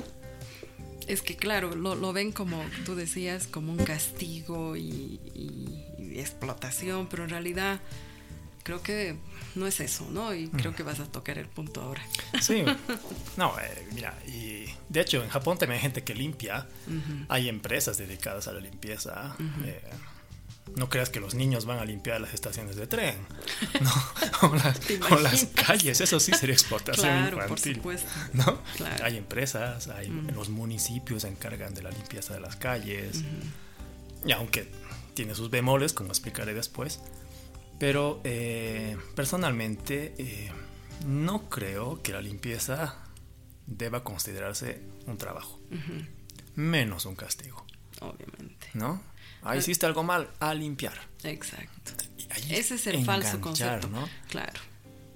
Es 1.06 1.22
que 1.22 1.36
claro, 1.36 1.74
lo, 1.76 2.12
ven 2.12 2.32
como 2.32 2.62
tú 2.84 2.94
decías, 2.94 3.46
como 3.46 3.72
un 3.72 3.78
castigo 3.78 4.76
y, 4.76 5.20
explotación, 6.16 7.08
pero 7.08 7.24
en 7.24 7.30
realidad 7.30 7.80
creo 8.66 8.82
que 8.82 9.14
no 9.54 9.68
es 9.68 9.78
eso, 9.78 10.08
¿no? 10.10 10.34
Y 10.34 10.48
creo 10.48 10.72
mm. 10.72 10.74
que 10.74 10.82
vas 10.82 10.98
a 10.98 11.04
tocar 11.04 11.38
el 11.38 11.46
punto 11.46 11.82
ahora. 11.82 12.02
Sí, 12.42 12.64
no, 13.36 13.56
eh, 13.60 13.88
mira, 13.94 14.18
y 14.26 14.66
de 14.88 15.00
hecho 15.00 15.22
en 15.22 15.28
Japón 15.28 15.56
también 15.56 15.76
hay 15.76 15.82
gente 15.82 16.02
que 16.02 16.16
limpia, 16.16 16.66
hay 17.28 17.48
empresas 17.48 17.96
dedicadas 17.96 18.48
a 18.48 18.52
la 18.52 18.58
limpieza. 18.58 19.36
No 20.74 20.88
creas 20.88 21.10
que 21.10 21.20
los 21.20 21.36
niños 21.36 21.64
van 21.64 21.78
a 21.78 21.84
limpiar 21.84 22.20
las 22.20 22.34
estaciones 22.34 22.74
de 22.74 22.88
tren, 22.88 23.14
¿no? 23.80 23.92
o, 25.12 25.20
las, 25.20 25.46
calles, 25.54 26.00
eso 26.00 26.18
sí 26.18 26.32
sería 26.32 26.54
explotación 26.54 27.28
infantil. 27.28 27.80
¿no? 28.32 28.58
Hay 29.04 29.16
empresas, 29.16 29.86
hay, 29.86 30.08
los 30.34 30.48
municipios 30.48 31.22
se 31.22 31.28
encargan 31.28 31.72
de 31.72 31.82
la 31.82 31.90
limpieza 31.90 32.34
de 32.34 32.40
las 32.40 32.56
calles, 32.56 33.22
y 34.24 34.32
aunque 34.32 34.68
tiene 35.14 35.36
sus 35.36 35.50
bemoles, 35.50 35.92
como 35.92 36.08
explicaré 36.08 36.52
después, 36.52 37.00
pero 37.78 38.20
eh, 38.24 38.96
personalmente 39.14 40.14
eh, 40.18 40.50
no 41.06 41.48
creo 41.48 42.02
que 42.02 42.12
la 42.12 42.20
limpieza 42.20 42.96
deba 43.66 44.04
considerarse 44.04 44.80
un 45.06 45.18
trabajo, 45.18 45.60
menos 46.54 47.06
un 47.06 47.16
castigo. 47.16 47.64
Obviamente. 48.00 48.68
¿No? 48.74 49.02
Ah, 49.42 49.56
hiciste 49.56 49.86
algo 49.86 50.02
mal, 50.02 50.30
a 50.40 50.54
limpiar. 50.54 50.98
Exacto. 51.22 51.92
Ese 52.50 52.74
es 52.74 52.86
el 52.86 53.04
falso 53.04 53.40
concepto. 53.40 53.88
¿no? 53.88 54.08
Claro. 54.28 54.60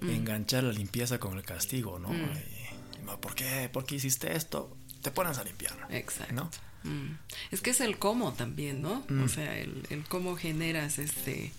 Mm. 0.01 0.11
Enganchar 0.11 0.65
la 0.65 0.73
limpieza 0.73 1.19
con 1.19 1.37
el 1.37 1.43
castigo, 1.43 1.99
¿no? 1.99 2.09
Mm. 2.09 3.19
¿Por 3.21 3.35
qué? 3.35 3.69
¿Por 3.73 3.85
qué 3.85 3.97
hiciste 3.97 4.37
esto? 4.37 4.77
Te 5.03 5.11
pones 5.11 5.39
a 5.39 5.45
limpiar. 5.45 5.77
Exacto. 5.91 6.35
¿no? 6.35 6.51
Mm. 6.85 7.19
Es 7.51 7.61
que 7.61 7.71
es 7.71 7.81
el 7.81 7.99
cómo 7.99 8.33
también, 8.33 8.83
¿no? 8.83 9.05
O 9.25 9.29
sea, 9.29 9.59
el, 9.59 10.05
cómo 10.09 10.37
generas 10.37 10.99
este, 10.99 11.53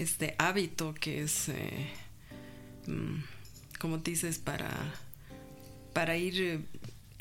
este 0.00 0.34
hábito 0.38 0.94
que 0.94 1.22
es, 1.22 1.48
eh, 1.50 1.92
como 3.78 3.98
dices, 3.98 4.38
para, 4.38 4.70
para 5.92 6.16
ir 6.16 6.40
eh, 6.40 6.60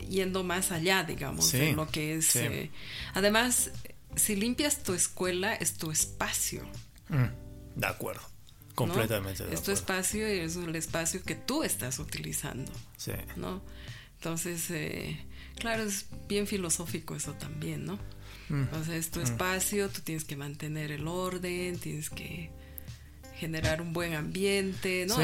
yendo 0.07 0.43
más 0.43 0.71
allá, 0.71 1.03
digamos, 1.03 1.51
de 1.51 1.73
lo 1.73 1.87
que 1.87 2.15
es. 2.15 2.35
Eh, 2.37 2.71
además, 3.13 3.71
si 4.15 4.35
limpias 4.35 4.81
tu 4.83 4.93
escuela, 4.93 5.53
es 5.55 5.73
tu 5.73 5.91
espacio. 5.91 6.63
Mm, 7.09 7.79
de 7.79 7.87
acuerdo. 7.87 8.21
Completamente 8.75 9.43
Es 9.51 9.61
tu 9.61 9.71
espacio 9.71 10.33
y 10.33 10.39
es 10.39 10.55
el 10.55 10.73
espacio 10.73 11.21
que 11.21 11.35
tú 11.35 11.63
estás 11.63 11.99
utilizando. 11.99 12.71
Sí. 12.95 13.11
¿No? 13.35 13.61
Entonces, 14.15 14.71
eh, 14.71 15.19
claro, 15.57 15.83
es 15.83 16.05
bien 16.29 16.47
filosófico 16.47 17.13
eso 17.13 17.33
también, 17.33 17.85
¿no? 17.85 17.99
Mm. 18.47 18.67
O 18.73 18.83
sea, 18.85 18.95
es 18.95 19.11
tu 19.11 19.19
mm. 19.19 19.23
espacio, 19.23 19.89
tú 19.89 19.99
tienes 19.99 20.23
que 20.23 20.37
mantener 20.37 20.93
el 20.93 21.09
orden, 21.09 21.77
tienes 21.77 22.09
que 22.09 22.51
generar 23.39 23.81
un 23.81 23.93
buen 23.93 24.13
ambiente, 24.13 25.05
¿no? 25.07 25.15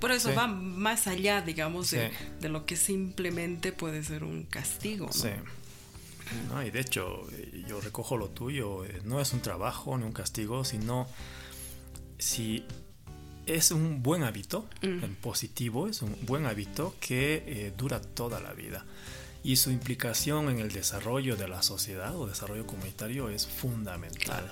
por, 0.00 0.10
eso 0.10 0.34
va 0.34 0.46
más 0.46 1.06
allá, 1.06 1.42
digamos, 1.42 1.90
de, 1.92 2.10
de, 2.40 2.48
lo 2.48 2.66
que 2.66 2.76
simplemente 2.76 3.72
puede 3.72 4.02
ser 4.02 4.24
un 4.24 4.44
castigo, 4.44 5.06
¿no? 5.06 5.12
Sí. 5.12 5.30
¿no? 6.48 6.62
Y 6.62 6.70
de 6.70 6.80
hecho, 6.80 7.26
yo 7.68 7.80
recojo 7.80 8.16
lo 8.16 8.28
tuyo, 8.30 8.84
eh, 8.84 9.00
no 9.04 9.20
es 9.20 9.32
un 9.32 9.40
trabajo 9.40 9.96
ni 9.96 10.04
un 10.04 10.12
castigo, 10.12 10.64
sino 10.64 11.06
si 12.18 12.64
es 13.46 13.70
un 13.70 14.02
buen 14.02 14.24
hábito, 14.24 14.68
mm. 14.82 15.04
en 15.04 15.14
positivo, 15.16 15.88
es 15.88 16.02
un 16.02 16.16
buen 16.22 16.46
hábito 16.46 16.94
que 17.00 17.44
eh, 17.46 17.72
dura 17.76 18.00
toda 18.00 18.40
la 18.40 18.52
vida. 18.52 18.84
Y 19.44 19.56
su 19.56 19.70
implicación 19.70 20.48
en 20.48 20.58
el 20.58 20.72
desarrollo 20.72 21.36
de 21.36 21.46
la 21.46 21.62
sociedad 21.62 22.16
o 22.16 22.26
desarrollo 22.26 22.66
comunitario 22.66 23.28
es 23.28 23.46
fundamental. 23.46 24.50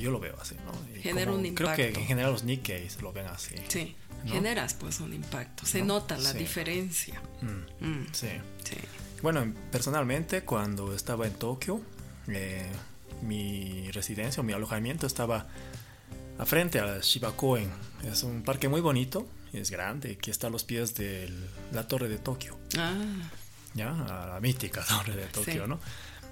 Yo 0.00 0.10
lo 0.10 0.20
veo 0.20 0.36
así, 0.40 0.56
¿no? 0.64 1.00
Genera 1.00 1.32
un 1.32 1.44
impacto. 1.44 1.74
Creo 1.74 1.92
que 1.92 2.00
en 2.00 2.06
general 2.06 2.32
los 2.32 2.44
Nikkeis 2.44 3.00
lo 3.02 3.12
ven 3.12 3.26
así. 3.26 3.54
Sí, 3.68 3.96
generas 4.26 4.74
pues 4.74 5.00
un 5.00 5.12
impacto. 5.12 5.66
Se 5.66 5.82
nota 5.82 6.18
la 6.18 6.32
diferencia. 6.32 7.20
Mm. 7.40 7.86
Mm. 7.86 8.06
Sí. 8.12 8.28
sí. 8.64 8.76
Bueno, 9.22 9.52
personalmente 9.70 10.42
cuando 10.42 10.94
estaba 10.94 11.26
en 11.26 11.34
Tokio, 11.34 11.80
eh, 12.28 12.66
mi 13.22 13.90
residencia 13.90 14.40
o 14.40 14.44
mi 14.44 14.52
alojamiento 14.52 15.06
estaba 15.06 15.46
a 16.38 16.46
frente 16.46 16.78
a 16.78 17.00
Shibakoen. 17.00 17.70
Es 18.04 18.22
un 18.22 18.42
parque 18.42 18.68
muy 18.68 18.80
bonito, 18.80 19.26
es 19.52 19.70
grande, 19.70 20.16
que 20.18 20.30
está 20.30 20.46
a 20.46 20.50
los 20.50 20.64
pies 20.64 20.94
de 20.94 21.28
la 21.72 21.86
torre 21.88 22.08
de 22.08 22.18
Tokio. 22.18 22.56
Ah. 22.78 22.94
Ya, 23.74 23.90
a 23.90 24.26
la 24.26 24.40
mítica 24.40 24.84
torre 24.88 25.16
de 25.16 25.26
Tokio, 25.26 25.66
¿no? 25.66 25.80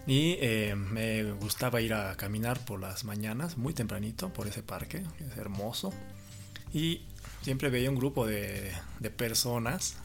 Y 0.07 0.37
eh, 0.41 0.75
me 0.77 1.33
gustaba 1.33 1.81
ir 1.81 1.95
a 1.95 2.17
caminar 2.17 2.65
por 2.65 2.81
las 2.81 3.05
mañanas, 3.05 3.57
muy 3.57 3.75
tempranito, 3.75 4.33
por 4.33 4.47
ese 4.47 4.63
parque, 4.63 5.05
es 5.19 5.37
hermoso. 5.37 5.93
Y 6.73 7.03
siempre 7.43 7.71
veía 7.71 7.91
un 7.91 7.97
grupo 7.97 8.27
de, 8.27 8.73
de 9.01 9.11
personas 9.11 9.97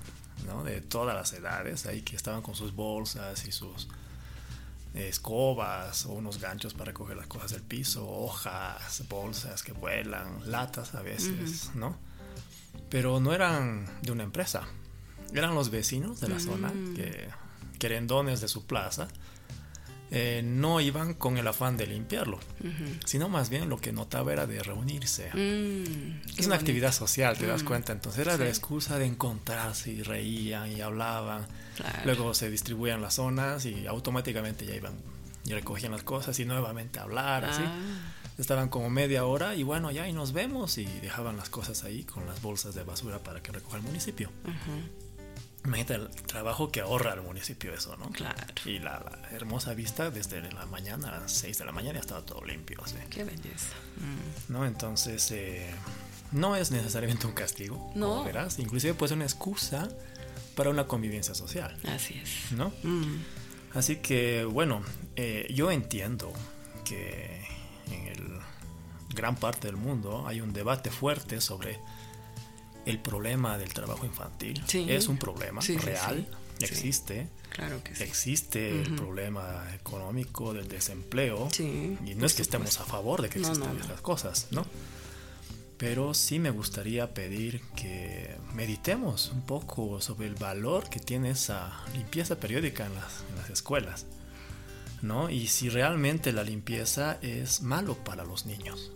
de 0.65 0.81
todas 0.81 1.15
las 1.15 1.33
edades, 1.33 1.85
ahí 1.85 2.01
que 2.01 2.15
estaban 2.15 2.41
con 2.41 2.55
sus 2.55 2.73
bolsas 2.73 3.45
y 3.47 3.51
sus 3.51 3.87
escobas 4.93 6.05
o 6.05 6.13
unos 6.13 6.39
ganchos 6.39 6.73
para 6.73 6.85
recoger 6.85 7.15
las 7.15 7.27
cosas 7.27 7.51
del 7.51 7.61
piso, 7.61 8.07
hojas, 8.07 9.03
bolsas 9.07 9.63
que 9.63 9.71
vuelan, 9.71 10.51
latas 10.51 10.95
a 10.95 11.01
veces, 11.01 11.71
¿no? 11.75 11.95
Pero 12.89 13.19
no 13.19 13.33
eran 13.33 13.85
de 14.01 14.11
una 14.11 14.23
empresa, 14.23 14.67
eran 15.33 15.55
los 15.55 15.69
vecinos 15.69 16.19
de 16.19 16.27
la 16.27 16.39
zona, 16.39 16.69
mm. 16.69 16.95
que 16.95 17.29
querendones 17.79 18.41
de 18.41 18.47
su 18.47 18.65
plaza, 18.65 19.07
eh, 20.13 20.41
no 20.43 20.81
iban 20.81 21.13
con 21.13 21.37
el 21.37 21.47
afán 21.47 21.77
de 21.77 21.87
limpiarlo, 21.87 22.37
sino 23.05 23.29
más 23.29 23.49
bien 23.49 23.69
lo 23.69 23.77
que 23.77 23.93
notaba 23.93 24.33
era 24.33 24.45
de 24.45 24.61
reunirse. 24.61 25.29
Mm, 25.33 26.21
es 26.37 26.45
una 26.45 26.55
actividad 26.55 26.91
social, 26.91 27.37
te 27.37 27.47
das 27.47 27.63
mm, 27.63 27.65
cuenta. 27.65 27.93
Entonces 27.93 28.27
era 28.27 28.37
la 28.37 28.49
excusa 28.49 28.99
de 28.99 29.05
encontrarse 29.05 29.91
y 29.91 30.03
reían 30.03 30.69
y 30.71 30.81
hablaban. 30.81 31.47
Luego 32.03 32.33
se 32.33 32.49
distribuían 32.49 33.01
las 33.01 33.15
zonas 33.15 33.65
y 33.65 33.87
automáticamente 33.87 34.65
ya 34.65 34.75
iban 34.75 34.95
y 35.45 35.53
recogían 35.53 35.93
las 35.93 36.03
cosas 36.03 36.37
y 36.39 36.45
nuevamente 36.45 36.99
hablar, 36.99 37.45
así. 37.45 37.63
Ah. 37.65 37.79
Estaban 38.37 38.69
como 38.69 38.89
media 38.89 39.25
hora 39.25 39.55
y 39.55 39.63
bueno, 39.63 39.91
ya 39.91 40.07
y 40.07 40.13
nos 40.13 40.33
vemos 40.33 40.77
y 40.77 40.85
dejaban 40.85 41.37
las 41.37 41.49
cosas 41.49 41.83
ahí 41.83 42.03
con 42.03 42.25
las 42.25 42.41
bolsas 42.41 42.75
de 42.75 42.83
basura 42.83 43.19
para 43.19 43.41
que 43.41 43.51
recoja 43.51 43.77
el 43.77 43.83
municipio. 43.83 44.29
Imagínate 45.63 45.95
el 45.95 46.09
trabajo 46.09 46.71
que 46.71 46.81
ahorra 46.81 47.13
el 47.13 47.21
municipio 47.21 47.73
eso, 47.73 47.95
¿no? 47.97 48.09
Claro. 48.09 48.35
Y 48.65 48.79
la, 48.79 49.03
hermosa 49.31 49.73
vista 49.73 50.09
desde 50.09 50.41
la 50.51 50.65
mañana 50.65 51.09
a 51.09 51.19
las 51.19 51.31
6 51.33 51.59
de 51.59 51.65
la 51.65 51.71
mañana 51.71 51.95
ya 51.95 51.99
estaba 51.99 52.25
todo 52.25 52.43
limpio. 52.43 52.79
¿sí? 52.85 52.95
Qué 53.09 53.23
belleza. 53.23 53.75
Mm. 53.97 54.53
¿No? 54.53 54.65
Entonces, 54.65 55.29
eh, 55.31 55.69
no 56.31 56.55
es 56.55 56.71
necesariamente 56.71 57.27
un 57.27 57.33
castigo, 57.33 57.91
no. 57.93 58.23
verás. 58.23 58.57
Inclusive 58.57 58.95
puede 58.95 59.09
ser 59.09 59.17
una 59.17 59.25
excusa 59.25 59.89
para 60.55 60.69
una 60.69 60.87
convivencia 60.87 61.35
social. 61.35 61.77
Así 61.87 62.19
es. 62.21 62.51
¿No? 62.53 62.73
Mm. 62.83 63.21
Así 63.73 63.97
que, 63.97 64.43
bueno, 64.45 64.81
eh, 65.15 65.47
yo 65.53 65.71
entiendo 65.71 66.33
que 66.83 67.45
en 67.91 68.07
el 68.07 68.39
gran 69.13 69.35
parte 69.35 69.67
del 69.67 69.77
mundo 69.77 70.27
hay 70.27 70.41
un 70.41 70.53
debate 70.53 70.89
fuerte 70.89 71.39
sobre 71.39 71.79
el 72.85 72.99
problema 72.99 73.57
del 73.57 73.73
trabajo 73.73 74.05
infantil 74.05 74.63
es 74.73 75.07
un 75.07 75.17
problema 75.17 75.61
real, 75.61 76.27
existe. 76.59 77.27
Claro 77.49 77.83
que 77.83 77.91
Existe 78.03 78.81
el 78.81 78.95
problema 78.95 79.65
económico 79.75 80.53
del 80.53 80.67
desempleo. 80.69 81.49
y 81.59 82.15
no 82.15 82.25
es 82.25 82.33
que 82.33 82.41
estemos 82.41 82.79
a 82.79 82.85
favor 82.85 83.21
de 83.21 83.29
que 83.29 83.39
existan 83.39 83.77
esas 83.77 84.01
cosas, 84.01 84.47
¿no? 84.51 84.65
Pero 85.77 86.13
sí 86.13 86.37
me 86.37 86.51
gustaría 86.51 87.13
pedir 87.13 87.59
que 87.75 88.37
meditemos 88.53 89.31
un 89.33 89.41
poco 89.41 89.99
sobre 89.99 90.27
el 90.27 90.35
valor 90.35 90.87
que 90.89 90.99
tiene 90.99 91.31
esa 91.31 91.83
limpieza 91.95 92.39
periódica 92.39 92.85
en 92.85 92.93
las, 92.93 93.23
en 93.31 93.35
las 93.37 93.49
escuelas, 93.49 94.05
¿no? 95.01 95.29
Y 95.31 95.47
si 95.47 95.69
realmente 95.69 96.31
la 96.33 96.43
limpieza 96.43 97.17
es 97.23 97.63
malo 97.63 97.95
para 97.95 98.23
los 98.23 98.45
niños, 98.45 98.91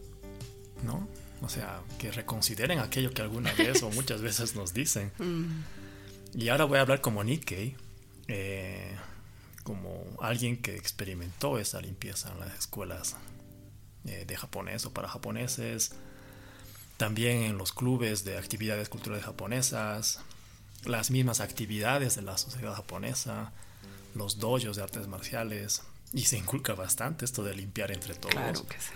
¿no? 0.84 1.08
O 1.42 1.50
sea, 1.50 1.82
que 2.00 2.12
reconsideren 2.12 2.80
aquello 2.80 3.12
que 3.12 3.22
alguna 3.22 3.54
vez 3.54 3.84
o 3.84 3.90
muchas 3.90 4.22
veces 4.22 4.56
nos 4.56 4.74
dicen. 4.74 5.12
Mm. 5.20 5.64
Y 6.38 6.50
ahora 6.50 6.66
voy 6.66 6.80
a 6.80 6.82
hablar 6.82 7.00
como 7.00 7.24
Nikkei, 7.24 7.78
eh, 8.28 8.94
como 9.64 10.04
alguien 10.20 10.62
que 10.62 10.76
experimentó 10.76 11.58
esa 11.58 11.80
limpieza 11.80 12.30
en 12.34 12.42
las 12.42 12.60
escuelas 12.60 13.16
eh, 14.04 14.26
de 14.28 14.36
japonés 14.36 14.86
o 14.86 14.92
para 14.92 15.08
japoneses, 15.08 15.94
también 16.98 17.44
en 17.44 17.58
los 17.58 17.72
clubes 17.72 18.26
de 18.26 18.38
actividades 18.38 18.90
culturales 18.90 19.26
japonesas, 19.26 20.20
las 20.84 21.10
mismas 21.10 21.40
actividades 21.40 22.16
de 22.16 22.22
la 22.22 22.38
sociedad 22.38 22.74
japonesa, 22.74 23.54
los 24.14 24.38
dojos 24.40 24.76
de 24.76 24.84
artes 24.84 25.08
marciales, 25.08 25.84
y 26.14 26.26
se 26.26 26.38
inculca 26.38 26.74
bastante 26.74 27.26
esto 27.26 27.44
de 27.44 27.56
limpiar 27.56 27.92
entre 27.92 28.14
todos. 28.14 28.36
Claro 28.36 28.68
que 28.68 28.80
sí. 28.80 28.94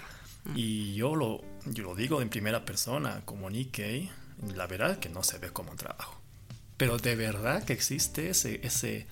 Y 0.56 0.96
yo 0.96 1.16
lo, 1.16 1.42
yo 1.74 1.84
lo 1.84 1.96
digo 1.96 2.22
en 2.22 2.30
primera 2.30 2.66
persona, 2.66 3.22
como 3.26 3.50
Nikkei, 3.50 4.10
la 4.56 4.68
verdad 4.68 4.92
es 4.92 4.98
que 4.98 5.10
no 5.10 5.24
se 5.24 5.38
ve 5.38 5.50
como 5.52 5.72
un 5.72 5.78
trabajo. 5.78 6.20
Pero 6.78 6.98
de 6.98 7.16
verdad 7.16 7.64
que 7.64 7.74
existe 7.74 8.30
ese, 8.30 8.62
ese, 8.64 9.08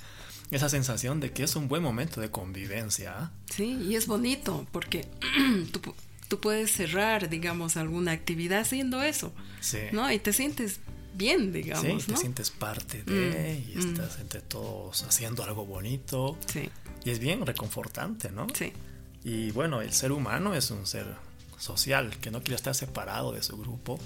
esa 0.52 0.70
sensación 0.70 1.20
de 1.20 1.32
que 1.32 1.44
es 1.44 1.56
un 1.56 1.68
buen 1.68 1.84
momento 1.84 2.22
de 2.22 2.32
convivencia. 2.32 3.32
Sí, 3.54 3.78
y 3.90 3.96
es 3.96 4.08
bonito 4.08 4.66
porque 4.72 5.08
tú, 5.72 5.94
tú, 6.30 6.40
puedes 6.40 6.72
cerrar, 6.72 7.30
digamos, 7.30 7.76
alguna 7.76 8.14
actividad 8.14 8.62
haciendo 8.62 9.04
eso. 9.04 9.34
Sí. 9.60 9.80
¿No? 9.92 10.10
Y 10.12 10.20
te 10.20 10.32
sientes 10.32 10.80
bien, 11.14 11.52
digamos. 11.52 12.04
Sí, 12.04 12.12
te 12.12 12.18
sientes 12.18 12.52
parte 12.52 13.04
de, 13.04 13.64
mm, 13.66 13.72
y 13.72 13.76
mm. 13.76 13.90
estás 13.90 14.20
entre 14.20 14.42
todos 14.42 15.04
haciendo 15.04 15.44
algo 15.44 15.66
bonito. 15.66 16.38
Sí. 16.46 16.70
Y 17.04 17.10
es 17.10 17.20
bien 17.20 17.46
reconfortante, 17.46 18.32
¿no? 18.32 18.48
Sí. 18.54 18.72
Y 19.24 19.52
bueno, 19.52 19.82
el 19.82 19.92
ser 19.92 20.14
humano 20.14 20.54
es 20.54 20.72
un 20.72 20.88
ser 20.88 21.06
social 21.58 22.18
que 22.18 22.32
no 22.32 22.42
quiere 22.42 22.56
estar 22.56 22.76
separado 22.76 23.32
de 23.32 23.42
su 23.44 23.58
grupo. 23.58 24.00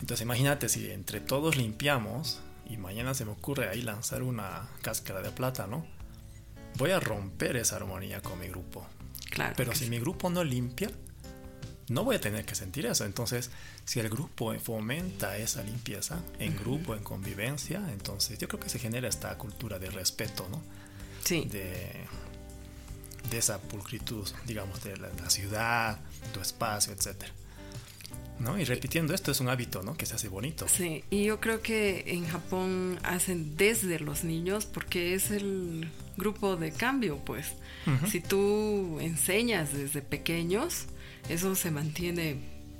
Entonces 0.00 0.22
imagínate 0.22 0.68
si 0.68 0.90
entre 0.90 1.20
todos 1.20 1.56
limpiamos 1.56 2.40
y 2.68 2.76
mañana 2.76 3.14
se 3.14 3.24
me 3.24 3.32
ocurre 3.32 3.68
ahí 3.68 3.82
lanzar 3.82 4.22
una 4.22 4.68
cáscara 4.82 5.22
de 5.22 5.30
plátano, 5.30 5.86
voy 6.76 6.90
a 6.90 7.00
romper 7.00 7.56
esa 7.56 7.76
armonía 7.76 8.20
con 8.20 8.38
mi 8.38 8.48
grupo. 8.48 8.86
Claro 9.30 9.54
Pero 9.56 9.74
si 9.74 9.88
mi 9.88 9.98
grupo 9.98 10.28
no 10.30 10.44
limpia, 10.44 10.90
no 11.88 12.04
voy 12.04 12.16
a 12.16 12.20
tener 12.20 12.44
que 12.44 12.54
sentir 12.54 12.86
eso. 12.86 13.04
Entonces, 13.04 13.50
si 13.84 14.00
el 14.00 14.08
grupo 14.08 14.54
fomenta 14.58 15.36
esa 15.36 15.62
limpieza 15.62 16.22
en 16.38 16.56
grupo, 16.56 16.94
en 16.94 17.02
convivencia, 17.02 17.82
entonces 17.92 18.38
yo 18.38 18.48
creo 18.48 18.60
que 18.60 18.68
se 18.68 18.78
genera 18.78 19.08
esta 19.08 19.36
cultura 19.38 19.78
de 19.78 19.90
respeto, 19.90 20.48
¿no? 20.50 20.62
Sí. 21.24 21.44
De, 21.44 22.06
de 23.30 23.38
esa 23.38 23.60
pulcritud, 23.60 24.28
digamos, 24.46 24.82
de 24.84 24.96
la, 24.96 25.30
ciudad, 25.30 26.00
tu 26.32 26.40
espacio, 26.40 26.92
etcétera. 26.92 27.32
¿No? 28.38 28.58
Y 28.58 28.64
repitiendo 28.64 29.14
esto 29.14 29.30
es 29.30 29.40
un 29.40 29.48
hábito, 29.48 29.82
¿no? 29.82 29.96
Que 29.96 30.04
se 30.04 30.14
hace 30.14 30.28
bonito. 30.28 30.66
Sí, 30.68 31.04
y 31.10 31.24
yo 31.24 31.40
creo 31.40 31.62
que 31.62 32.04
en 32.08 32.26
Japón 32.26 32.98
hacen 33.04 33.56
desde 33.56 34.00
los 34.00 34.24
niños 34.24 34.66
porque 34.66 35.14
es 35.14 35.30
el 35.30 35.88
grupo 36.16 36.56
de 36.56 36.72
cambio, 36.72 37.18
pues. 37.24 37.52
Si 38.08 38.20
tú 38.20 38.98
enseñas 39.00 39.72
desde 39.72 40.02
pequeños, 40.02 40.86
eso 41.28 41.54
se 41.54 41.70
mantiene 41.70 42.36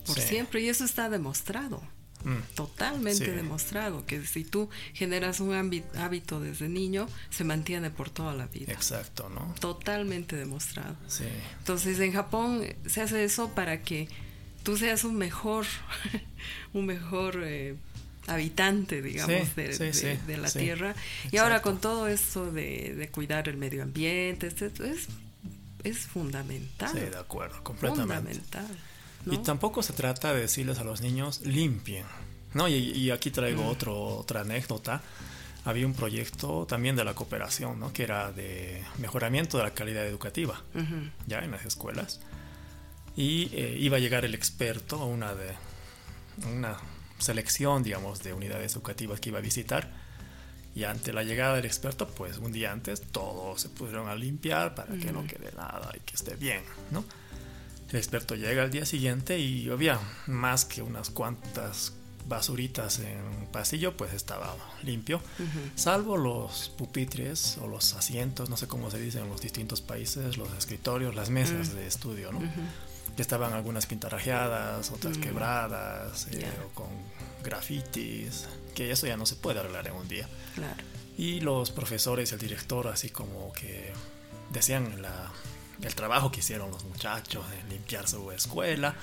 por 0.06 0.18
siempre 0.18 0.62
y 0.62 0.68
eso 0.68 0.84
está 0.84 1.08
demostrado. 1.08 1.82
Mm. 2.24 2.54
Totalmente 2.54 3.32
demostrado 3.32 4.06
que 4.06 4.24
si 4.24 4.44
tú 4.44 4.68
generas 4.94 5.40
un 5.40 5.54
hábito 5.54 6.40
desde 6.40 6.68
niño, 6.68 7.08
se 7.30 7.44
mantiene 7.44 7.90
por 7.90 8.10
toda 8.10 8.34
la 8.34 8.46
vida. 8.46 8.72
Exacto, 8.72 9.28
¿no? 9.28 9.54
Totalmente 9.60 10.36
demostrado. 10.36 10.96
Sí. 11.08 11.24
Entonces 11.58 11.98
en 12.00 12.12
Japón 12.12 12.64
se 12.86 13.02
hace 13.02 13.24
eso 13.24 13.50
para 13.54 13.82
que 13.82 14.08
tú 14.62 14.76
seas 14.76 15.04
un 15.04 15.16
mejor, 15.16 15.66
un 16.72 16.86
mejor 16.86 17.42
eh, 17.44 17.76
habitante, 18.26 19.02
digamos, 19.02 19.54
de, 19.56 20.36
la 20.38 20.50
tierra. 20.50 20.94
Y 21.30 21.38
ahora 21.38 21.62
con 21.62 21.80
todo 21.80 22.08
esto 22.08 22.50
de, 22.50 23.08
cuidar 23.12 23.48
el 23.48 23.56
medio 23.56 23.82
ambiente, 23.82 24.46
es, 24.48 25.08
es 25.84 25.98
fundamental. 25.98 26.90
Sí, 26.92 27.00
de 27.00 27.18
acuerdo, 27.18 27.62
completamente. 27.62 28.14
Fundamental. 28.14 28.78
Y 29.26 29.38
tampoco 29.38 29.82
se 29.82 29.92
trata 29.92 30.32
de 30.32 30.40
decirles 30.40 30.78
a 30.78 30.84
los 30.84 31.00
niños 31.00 31.40
limpien. 31.42 32.04
¿no? 32.54 32.68
Y, 32.68 33.10
aquí 33.10 33.30
traigo 33.30 33.64
mm. 33.64 33.68
otro, 33.68 34.04
otra 34.18 34.40
anécdota. 34.40 35.02
Había 35.64 35.86
un 35.86 35.94
proyecto 35.94 36.66
también 36.66 36.96
de 36.96 37.04
la 37.04 37.14
cooperación, 37.14 37.78
¿no? 37.78 37.92
que 37.92 38.02
era 38.02 38.32
de 38.32 38.82
mejoramiento 38.98 39.58
de 39.58 39.64
la 39.64 39.70
calidad 39.70 40.04
educativa, 40.06 40.60
ya 41.26 41.38
en 41.38 41.52
las 41.52 41.64
escuelas. 41.64 42.20
Y 43.16 43.50
eh, 43.52 43.76
iba 43.78 43.98
a 43.98 44.00
llegar 44.00 44.24
el 44.24 44.34
experto 44.34 44.98
a 44.98 45.04
una, 45.04 45.34
de, 45.34 45.52
una 46.52 46.78
selección, 47.18 47.82
digamos, 47.82 48.22
de 48.22 48.32
unidades 48.32 48.74
educativas 48.74 49.20
que 49.20 49.28
iba 49.28 49.38
a 49.38 49.42
visitar. 49.42 49.90
Y 50.74 50.84
ante 50.84 51.12
la 51.12 51.22
llegada 51.22 51.56
del 51.56 51.66
experto, 51.66 52.08
pues 52.08 52.38
un 52.38 52.50
día 52.50 52.72
antes 52.72 53.02
todos 53.02 53.60
se 53.60 53.68
pusieron 53.68 54.08
a 54.08 54.14
limpiar 54.14 54.74
para 54.74 54.96
que 54.96 55.12
no 55.12 55.26
quede 55.26 55.52
nada 55.52 55.92
y 55.94 56.00
que 56.00 56.14
esté 56.14 56.34
bien, 56.34 56.62
¿no? 56.90 57.04
El 57.92 57.98
experto 57.98 58.34
llega 58.34 58.62
al 58.62 58.70
día 58.70 58.86
siguiente 58.86 59.38
y 59.38 59.68
había 59.68 60.00
más 60.26 60.64
que 60.64 60.80
unas 60.80 61.10
cuantas 61.10 61.92
basuritas 62.26 63.00
en 63.00 63.18
un 63.18 63.46
pasillo, 63.52 63.96
pues 63.96 64.14
estaba 64.14 64.56
limpio, 64.82 65.20
salvo 65.74 66.16
los 66.16 66.70
pupitres 66.78 67.58
o 67.58 67.66
los 67.66 67.92
asientos, 67.92 68.48
no 68.48 68.56
sé 68.56 68.66
cómo 68.66 68.90
se 68.90 68.98
dice 68.98 69.18
en 69.18 69.28
los 69.28 69.42
distintos 69.42 69.82
países, 69.82 70.38
los 70.38 70.50
escritorios, 70.56 71.14
las 71.14 71.28
mesas 71.28 71.74
de 71.74 71.86
estudio, 71.86 72.32
¿no? 72.32 72.40
Que 73.14 73.20
estaban 73.20 73.52
algunas 73.52 73.84
pintarrajeadas, 73.84 74.90
otras 74.90 75.18
quebradas, 75.18 76.28
eh, 76.30 76.48
o 76.64 76.74
con 76.74 76.88
grafitis, 77.44 78.48
que 78.74 78.90
eso 78.90 79.06
ya 79.06 79.18
no 79.18 79.26
se 79.26 79.36
puede 79.36 79.60
arreglar 79.60 79.88
en 79.88 79.94
un 79.94 80.08
día. 80.08 80.26
Y 81.18 81.40
los 81.40 81.70
profesores 81.70 82.30
y 82.30 82.34
el 82.34 82.40
director 82.40 82.88
así 82.88 83.10
como 83.10 83.52
que 83.52 83.92
decían 84.50 85.02
la 85.02 85.30
el 85.82 85.94
trabajo 85.94 86.30
que 86.30 86.40
hicieron 86.40 86.70
los 86.70 86.84
muchachos 86.84 87.44
en 87.60 87.68
limpiar 87.68 88.08
su 88.08 88.30
escuela, 88.30 88.94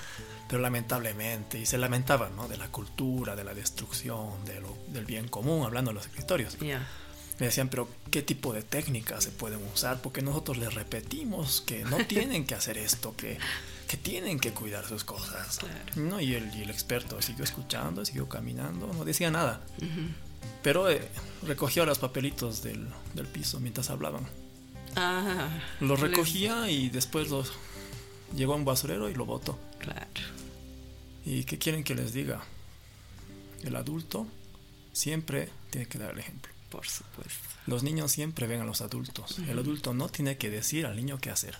pero 0.48 0.62
lamentablemente, 0.62 1.58
y 1.58 1.66
se 1.66 1.78
lamentaban 1.78 2.34
¿no? 2.34 2.48
de 2.48 2.56
la 2.56 2.68
cultura, 2.68 3.36
de 3.36 3.44
la 3.44 3.54
destrucción, 3.54 4.44
de 4.44 4.60
lo, 4.60 4.76
del 4.88 5.04
bien 5.04 5.28
común, 5.28 5.64
hablando 5.64 5.90
de 5.90 5.96
los 5.96 6.06
escritorios. 6.06 6.56
Me 6.60 7.46
decían, 7.46 7.68
pero 7.68 7.88
¿qué 8.10 8.20
tipo 8.22 8.52
de 8.52 8.62
técnicas 8.62 9.24
se 9.24 9.30
pueden 9.30 9.60
usar? 9.72 10.02
Porque 10.02 10.20
nosotros 10.20 10.58
les 10.58 10.74
repetimos 10.74 11.62
que 11.62 11.84
no 11.84 11.98
tienen 12.06 12.44
que 12.44 12.54
hacer 12.54 12.76
esto, 12.76 13.14
que, 13.16 13.38
que 13.88 13.96
tienen 13.96 14.38
que 14.38 14.52
cuidar 14.52 14.86
sus 14.86 15.04
cosas. 15.04 15.60
¿no? 15.96 16.20
Y, 16.20 16.34
el, 16.34 16.54
y, 16.54 16.62
el, 16.62 16.70
experto 16.70 17.20
siguió 17.22 17.44
escuchando, 17.44 18.04
siguió 18.04 18.28
caminando, 18.28 18.92
no 18.92 19.04
decía 19.04 19.30
nada. 19.30 19.62
Pero 20.62 20.90
eh, 20.90 21.08
recogía 21.42 21.84
los 21.84 21.98
papelitos 21.98 22.62
del, 22.62 22.88
del 23.14 23.26
piso 23.26 23.58
mientras 23.60 23.88
hablaban. 23.88 24.26
Ah, 24.96 25.48
los 25.80 26.00
recogía 26.00 26.70
y 26.70 26.88
después 26.90 27.30
los 27.30 27.52
llegó 28.34 28.54
a 28.54 28.56
un 28.56 28.64
basurero 28.64 29.08
y 29.08 29.14
lo 29.14 29.26
botó. 29.26 29.58
Claro. 29.78 30.06
¿Y 31.24 31.44
qué 31.44 31.58
quieren 31.58 31.84
que 31.84 31.94
les 31.94 32.12
diga? 32.12 32.42
El 33.62 33.76
adulto 33.76 34.26
siempre 34.92 35.48
tiene 35.70 35.86
que 35.86 35.98
dar 35.98 36.12
el 36.12 36.18
ejemplo. 36.18 36.52
Por 36.70 36.86
supuesto. 36.86 37.48
Los 37.66 37.82
niños 37.82 38.12
siempre 38.12 38.46
ven 38.46 38.60
a 38.60 38.64
los 38.64 38.80
adultos. 38.80 39.38
El 39.40 39.58
adulto 39.58 39.92
no 39.92 40.08
tiene 40.08 40.36
que 40.36 40.50
decir 40.50 40.86
al 40.86 40.96
niño 40.96 41.18
qué 41.20 41.30
hacer. 41.30 41.58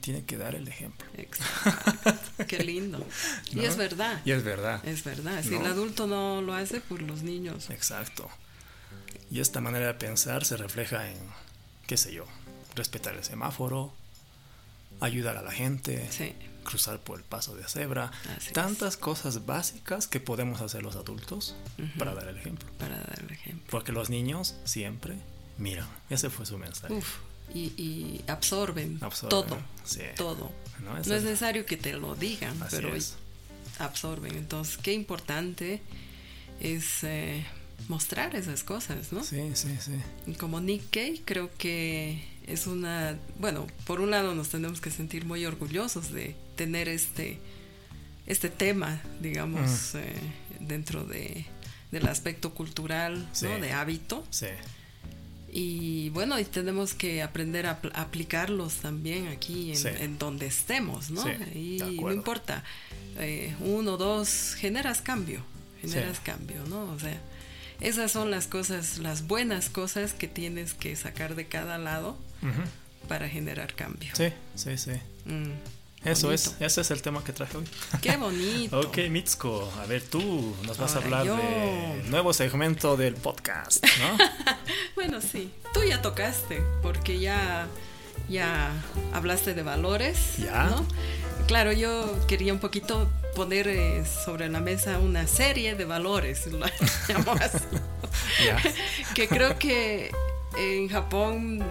Tiene 0.00 0.24
que 0.24 0.36
dar 0.36 0.54
el 0.54 0.66
ejemplo. 0.66 1.06
Exacto. 1.16 2.46
qué 2.48 2.64
lindo. 2.64 3.06
Y 3.52 3.60
es 3.60 3.76
verdad. 3.76 4.20
Y 4.24 4.32
es 4.32 4.42
verdad. 4.42 4.84
Es 4.86 5.04
verdad. 5.04 5.44
Si 5.44 5.54
el 5.54 5.66
adulto 5.66 6.06
no 6.06 6.42
lo 6.42 6.54
hace, 6.54 6.80
pues 6.80 7.02
los 7.02 7.22
niños. 7.22 7.70
Exacto. 7.70 8.28
Y 9.30 9.40
esta 9.40 9.60
manera 9.60 9.86
de 9.86 9.94
pensar 9.94 10.44
se 10.44 10.56
refleja 10.56 11.08
en, 11.08 11.18
qué 11.86 11.96
sé 11.96 12.12
yo, 12.12 12.26
respetar 12.74 13.14
el 13.14 13.24
semáforo, 13.24 13.92
ayudar 15.00 15.36
a 15.36 15.42
la 15.42 15.50
gente, 15.50 16.08
cruzar 16.64 17.00
por 17.00 17.18
el 17.18 17.24
paso 17.24 17.56
de 17.56 17.64
cebra, 17.64 18.10
tantas 18.52 18.96
cosas 18.96 19.46
básicas 19.46 20.06
que 20.06 20.20
podemos 20.20 20.60
hacer 20.60 20.82
los 20.82 20.96
adultos 20.96 21.56
para 21.98 22.14
dar 22.14 22.28
el 22.28 22.38
ejemplo. 22.38 22.68
Para 22.78 22.96
dar 22.96 23.20
el 23.26 23.32
ejemplo. 23.32 23.66
Porque 23.70 23.92
los 23.92 24.10
niños 24.10 24.56
siempre 24.64 25.16
miran. 25.58 25.88
Ese 26.08 26.30
fue 26.30 26.46
su 26.46 26.58
mensaje. 26.58 26.94
Uf, 26.94 27.16
y, 27.54 28.20
absorben, 28.28 28.98
todo. 29.28 29.58
Todo. 30.16 30.52
No, 30.84 30.98
es 30.98 31.06
necesario 31.06 31.66
que 31.66 31.76
te 31.76 31.92
lo 31.94 32.14
digan, 32.14 32.58
pero 32.70 32.90
absorben. 33.78 34.36
Entonces, 34.36 34.78
qué 34.78 34.92
importante 34.92 35.82
es 36.60 37.04
eh, 37.04 37.44
mostrar 37.88 38.34
esas 38.36 38.64
cosas, 38.64 39.12
¿no? 39.12 39.22
Sí, 39.22 39.50
sí, 39.54 39.76
sí. 39.80 40.00
Y 40.26 40.34
como 40.34 40.60
Nick 40.60 40.90
Kay, 40.90 41.22
creo 41.24 41.50
que 41.56 42.31
es 42.52 42.66
una, 42.66 43.18
bueno, 43.38 43.66
por 43.86 44.00
un 44.00 44.10
lado 44.10 44.34
nos 44.34 44.48
tenemos 44.50 44.80
que 44.80 44.90
sentir 44.90 45.24
muy 45.24 45.44
orgullosos 45.46 46.12
de 46.12 46.36
tener 46.54 46.88
este, 46.88 47.38
este 48.26 48.50
tema, 48.50 49.00
digamos, 49.20 49.94
eh, 49.94 50.14
dentro 50.60 51.04
de, 51.04 51.46
del 51.90 52.06
aspecto 52.08 52.52
cultural, 52.52 53.28
¿no? 53.42 53.58
De 53.58 53.72
hábito. 53.72 54.24
Sí. 54.30 54.48
Y 55.50 56.10
bueno, 56.10 56.38
y 56.38 56.44
tenemos 56.44 56.94
que 56.94 57.22
aprender 57.22 57.66
a, 57.66 57.80
aplicarlos 57.94 58.76
también 58.76 59.28
aquí 59.28 59.72
en, 59.84 60.18
donde 60.18 60.46
estemos, 60.46 61.10
¿no? 61.10 61.24
y 61.54 61.78
no 62.00 62.12
importa, 62.12 62.64
eh, 63.18 63.54
uno, 63.60 63.98
dos, 63.98 64.54
generas 64.54 65.02
cambio, 65.02 65.44
generas 65.82 66.20
cambio, 66.20 66.64
¿no? 66.68 66.84
O 66.92 66.98
sea, 66.98 67.20
esas 67.80 68.12
son 68.12 68.30
las 68.30 68.46
cosas, 68.46 68.98
las 68.98 69.26
buenas 69.26 69.68
cosas 69.68 70.14
que 70.14 70.26
tienes 70.26 70.72
que 70.72 70.96
sacar 70.96 71.34
de 71.34 71.46
cada 71.46 71.76
lado 71.76 72.16
para 73.08 73.28
generar 73.28 73.74
cambio. 73.74 74.12
Sí, 74.14 74.32
sí, 74.54 74.76
sí. 74.78 74.92
Mm, 75.24 75.50
Eso 76.04 76.32
es, 76.32 76.56
ese 76.60 76.80
es 76.80 76.90
el 76.90 77.02
tema 77.02 77.22
que 77.22 77.32
traje 77.32 77.56
hoy. 77.58 77.64
Qué 78.00 78.16
bonito. 78.16 78.80
ok, 78.80 78.98
Mitsuko, 79.10 79.72
a 79.80 79.86
ver, 79.86 80.02
tú 80.02 80.54
nos 80.66 80.78
vas 80.78 80.94
a 80.96 80.98
hablar 80.98 81.24
del 81.26 82.10
nuevo 82.10 82.32
segmento 82.32 82.96
del 82.96 83.14
podcast, 83.14 83.84
¿no? 83.98 84.16
bueno, 84.94 85.20
sí, 85.20 85.52
tú 85.74 85.82
ya 85.84 86.00
tocaste, 86.02 86.62
porque 86.82 87.18
ya, 87.20 87.66
ya 88.28 88.72
hablaste 89.12 89.54
de 89.54 89.62
valores, 89.62 90.36
¿Ya? 90.38 90.64
¿no? 90.64 90.86
Claro, 91.46 91.72
yo 91.72 92.18
quería 92.28 92.52
un 92.52 92.60
poquito 92.60 93.10
poner 93.34 93.66
eh, 93.68 94.04
sobre 94.24 94.48
la 94.48 94.60
mesa 94.60 94.98
una 94.98 95.26
serie 95.26 95.74
de 95.74 95.84
valores, 95.84 96.46
lo 96.52 96.66
llamo 97.08 97.32
así. 97.32 97.58
que 99.14 99.28
creo 99.28 99.58
que 99.58 100.10
en 100.56 100.88
Japón 100.88 101.64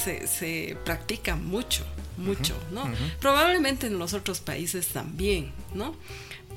se, 0.00 0.76
practica 0.84 1.36
mucho, 1.36 1.84
mucho, 2.16 2.56
¿no? 2.70 2.90
Probablemente 3.20 3.86
en 3.86 3.98
los 3.98 4.14
otros 4.14 4.40
países 4.40 4.88
también, 4.88 5.52
¿no? 5.74 5.94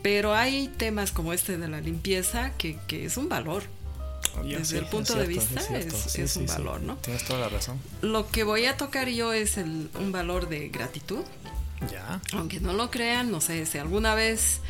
Pero 0.01 0.33
hay 0.33 0.67
temas 0.67 1.11
como 1.11 1.33
este 1.33 1.57
de 1.57 1.67
la 1.67 1.79
limpieza 1.79 2.51
que, 2.57 2.77
es 2.89 3.17
un 3.17 3.29
valor. 3.29 3.63
Desde 4.43 4.79
el 4.79 4.85
punto 4.85 5.15
de 5.15 5.27
vista 5.27 5.61
es, 5.77 6.35
un 6.37 6.47
valor, 6.47 6.81
¿no? 6.81 6.95
Tienes 6.97 7.23
toda 7.23 7.41
la 7.41 7.49
razón. 7.49 7.79
Lo 8.01 8.29
que 8.29 8.43
voy 8.43 8.65
a 8.65 8.77
tocar 8.77 9.07
yo 9.09 9.31
es 9.31 9.57
el, 9.57 9.89
un 9.99 10.11
valor 10.11 10.49
de 10.49 10.69
gratitud, 10.69 11.23
aunque 12.33 12.59
no 12.59 12.73
lo 12.73 12.89
crean, 12.89 13.31
no 13.31 13.41
sé, 13.41 13.65
si 13.65 13.77
alguna 13.77 14.15
vez 14.15 14.61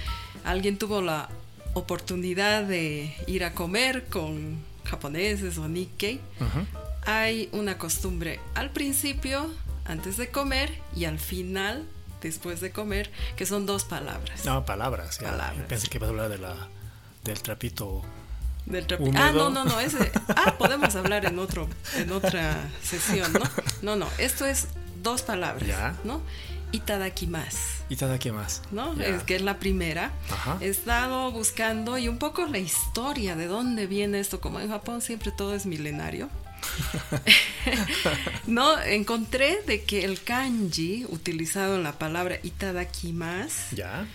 alguien 0.43 0.77
tuvo 0.77 1.01
la 1.01 1.29
oportunidad 1.73 2.63
de 2.63 3.15
ir 3.27 3.43
a 3.43 3.53
comer 3.53 4.05
con 4.05 4.59
japoneses 4.83 5.57
o 5.57 5.67
Nikkei, 5.67 6.19
hay 7.05 7.49
una 7.51 7.77
costumbre 7.77 8.39
al 8.55 8.71
principio, 8.71 9.49
antes 9.85 10.17
de 10.17 10.29
comer, 10.29 10.79
y 10.95 11.05
al 11.05 11.19
final, 11.19 11.85
después 12.21 12.61
de 12.61 12.71
comer, 12.71 13.11
que 13.35 13.45
son 13.45 13.65
dos 13.65 13.83
palabras. 13.83 14.45
No, 14.45 14.65
palabras. 14.65 15.19
pensé 15.67 15.87
que 15.87 15.97
ibas 15.97 16.07
a 16.07 16.11
hablar 16.11 16.29
de 16.29 16.37
la, 16.37 16.55
del 17.23 17.41
trapito 17.41 18.03
del 18.65 18.87
trapito. 18.87 19.11
Ah, 19.15 19.31
no, 19.33 19.49
no, 19.49 19.65
no, 19.65 19.79
ese. 19.79 20.11
Ah, 20.29 20.55
podemos 20.57 20.95
hablar 20.95 21.25
en 21.25 21.37
otro, 21.39 21.67
en 21.97 22.11
otra 22.11 22.69
sesión, 22.81 23.33
¿no? 23.33 23.41
No, 23.81 23.95
no, 23.95 24.07
esto 24.17 24.45
es 24.45 24.67
dos 25.01 25.21
palabras, 25.21 25.67
¿Ya? 25.67 25.95
¿no? 26.05 26.21
Itadakimasu. 26.71 27.83
Itadakimasu. 27.89 28.61
¿No? 28.71 28.93
Es 28.99 29.23
que 29.23 29.35
es 29.35 29.41
la 29.41 29.59
primera. 29.59 30.11
He 30.59 30.69
estado 30.69 31.31
buscando 31.31 31.97
y 31.97 32.07
un 32.07 32.17
poco 32.17 32.47
la 32.47 32.57
historia 32.57 33.35
de 33.35 33.47
dónde 33.47 33.85
viene 33.85 34.19
esto. 34.19 34.41
Como 34.41 34.59
en 34.59 34.69
Japón 34.69 35.01
siempre 35.01 35.31
todo 35.31 35.53
es 35.53 35.65
milenario. 35.65 36.29
no, 38.47 38.81
encontré 38.81 39.61
de 39.67 39.83
que 39.83 40.05
el 40.05 40.21
kanji 40.21 41.05
utilizado 41.09 41.75
en 41.75 41.83
la 41.83 41.97
palabra 41.99 42.39
itadakimasu 42.43 43.75
¿Ya? 43.75 44.07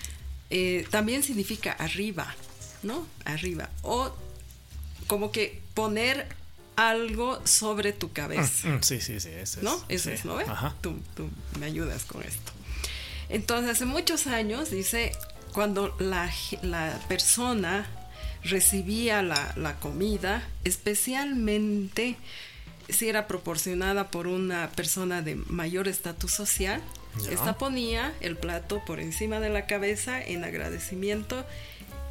Eh, 0.50 0.86
también 0.90 1.22
significa 1.22 1.72
arriba, 1.72 2.34
¿no? 2.82 3.06
Arriba. 3.24 3.70
O 3.82 4.14
como 5.06 5.30
que 5.30 5.62
poner 5.74 6.26
algo 6.76 7.44
sobre 7.44 7.92
tu 7.92 8.12
cabeza. 8.12 8.68
Mm, 8.68 8.74
mm, 8.76 8.82
sí, 8.82 9.00
sí, 9.00 9.20
sí. 9.20 9.30
¿No? 9.62 9.84
Eso 9.88 10.10
es, 10.10 10.24
¿no? 10.24 10.38
Tú, 10.80 11.00
tú 11.16 11.28
me 11.58 11.66
ayudas 11.66 12.04
con 12.04 12.22
esto. 12.22 12.52
Entonces, 13.28 13.72
hace 13.72 13.84
muchos 13.84 14.26
años, 14.26 14.70
dice, 14.70 15.12
cuando 15.52 15.94
la, 15.98 16.32
la 16.62 16.98
persona 17.08 17.86
recibía 18.42 19.22
la, 19.22 19.52
la, 19.56 19.78
comida, 19.78 20.46
especialmente 20.64 22.16
si 22.88 23.08
era 23.08 23.26
proporcionada 23.26 24.10
por 24.10 24.26
una 24.26 24.70
persona 24.70 25.22
de 25.22 25.36
mayor 25.36 25.88
estatus 25.88 26.32
social, 26.32 26.82
esta 27.30 27.58
ponía 27.58 28.14
el 28.20 28.36
plato 28.36 28.82
por 28.84 29.00
encima 29.00 29.40
de 29.40 29.48
la 29.48 29.66
cabeza 29.66 30.22
en 30.22 30.44
agradecimiento 30.44 31.44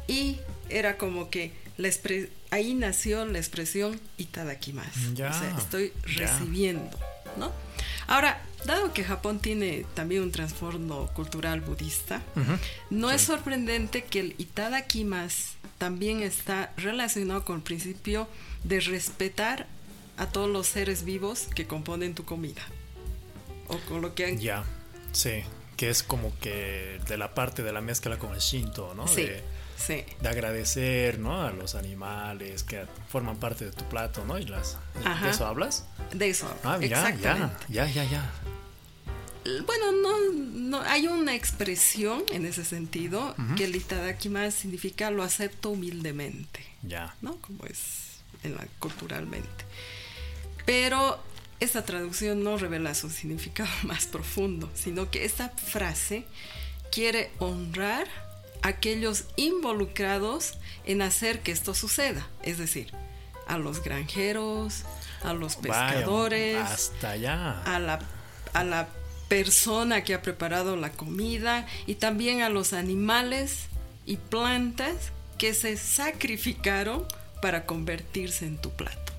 y 0.06 0.38
era 0.68 0.98
como 0.98 1.30
que 1.30 1.52
la 1.78 1.88
ahí 2.50 2.74
nació 2.74 3.24
la 3.24 3.38
expresión 3.38 4.00
itadakimasu. 4.18 5.12
O 5.12 5.16
sea, 5.16 5.54
estoy 5.58 5.92
recibiendo, 6.16 6.98
¿no? 7.36 7.52
Ahora, 8.06 8.42
dado 8.64 8.92
que 8.92 9.04
Japón 9.04 9.38
tiene 9.38 9.86
también 9.94 10.22
un 10.22 10.32
trasfondo 10.32 11.10
cultural 11.14 11.60
budista, 11.60 12.22
no 12.90 13.10
es 13.10 13.22
sorprendente 13.22 14.04
que 14.04 14.20
el 14.20 14.34
itadakimasu 14.38 15.58
también 15.78 16.22
está 16.22 16.72
relacionado 16.76 17.44
con 17.44 17.56
el 17.56 17.62
principio 17.62 18.28
de 18.64 18.80
respetar 18.80 19.66
a 20.16 20.26
todos 20.26 20.50
los 20.50 20.66
seres 20.66 21.04
vivos 21.04 21.48
que 21.54 21.66
componen 21.66 22.14
tu 22.14 22.24
comida. 22.24 22.62
O 23.68 23.78
con 23.88 24.02
lo 24.02 24.14
que 24.14 24.36
Ya, 24.36 24.64
sí, 25.12 25.42
que 25.76 25.90
es 25.90 26.02
como 26.02 26.36
que 26.40 27.00
de 27.06 27.16
la 27.16 27.34
parte 27.34 27.62
de 27.62 27.72
la 27.72 27.80
mezcla 27.80 28.18
con 28.18 28.34
el 28.34 28.40
Shinto, 28.40 28.94
¿no? 28.94 29.06
Sí. 29.06 29.28
De 30.20 30.28
agradecer, 30.28 31.20
¿no? 31.20 31.40
A 31.42 31.52
los 31.52 31.76
animales 31.76 32.64
que 32.64 32.84
forman 33.08 33.36
parte 33.36 33.64
de 33.64 33.70
tu 33.70 33.84
plato, 33.84 34.24
¿no? 34.24 34.36
Y 34.38 34.44
las, 34.44 34.76
¿De 35.22 35.30
eso 35.30 35.46
hablas? 35.46 35.86
De 36.12 36.28
eso. 36.28 36.52
Ah, 36.64 36.78
ya, 36.80 37.14
ya, 37.16 37.56
ya, 37.68 37.86
ya, 37.86 38.04
ya. 38.04 38.30
Bueno, 39.44 39.92
no, 39.92 40.32
no, 40.32 40.80
hay 40.82 41.06
una 41.06 41.34
expresión 41.34 42.24
en 42.30 42.44
ese 42.44 42.64
sentido 42.64 43.34
que 43.56 43.64
el 43.64 43.76
itadakimasu 43.76 44.60
significa 44.60 45.10
lo 45.10 45.22
acepto 45.22 45.70
humildemente. 45.70 46.60
Ya. 46.82 47.14
¿No? 47.22 47.36
Como 47.40 47.64
es 47.64 48.20
en 48.42 48.54
la, 48.54 48.66
culturalmente. 48.78 49.64
Pero 50.66 51.18
esta 51.60 51.84
traducción 51.84 52.42
no 52.42 52.56
revela 52.56 52.94
su 52.94 53.10
significado 53.10 53.70
más 53.82 54.06
profundo, 54.06 54.70
sino 54.74 55.10
que 55.10 55.24
esta 55.24 55.50
frase 55.50 56.24
quiere 56.92 57.30
honrar 57.38 58.06
aquellos 58.62 59.24
involucrados 59.36 60.54
en 60.84 61.02
hacer 61.02 61.40
que 61.40 61.52
esto 61.52 61.74
suceda, 61.74 62.26
es 62.42 62.58
decir, 62.58 62.92
a 63.46 63.56
los 63.56 63.82
granjeros, 63.82 64.84
a 65.22 65.32
los 65.32 65.56
pescadores, 65.56 66.56
hasta 66.56 67.10
allá. 67.10 67.62
A 67.62 67.78
la, 67.78 68.00
a 68.52 68.64
la 68.64 68.88
persona 69.28 70.02
que 70.04 70.14
ha 70.14 70.22
preparado 70.22 70.76
la 70.76 70.90
comida 70.90 71.66
y 71.86 71.96
también 71.96 72.42
a 72.42 72.48
los 72.48 72.72
animales 72.72 73.66
y 74.06 74.16
plantas 74.16 75.12
que 75.36 75.54
se 75.54 75.76
sacrificaron 75.76 77.04
para 77.40 77.66
convertirse 77.66 78.46
en 78.46 78.58
tu 78.58 78.70
plato. 78.70 79.12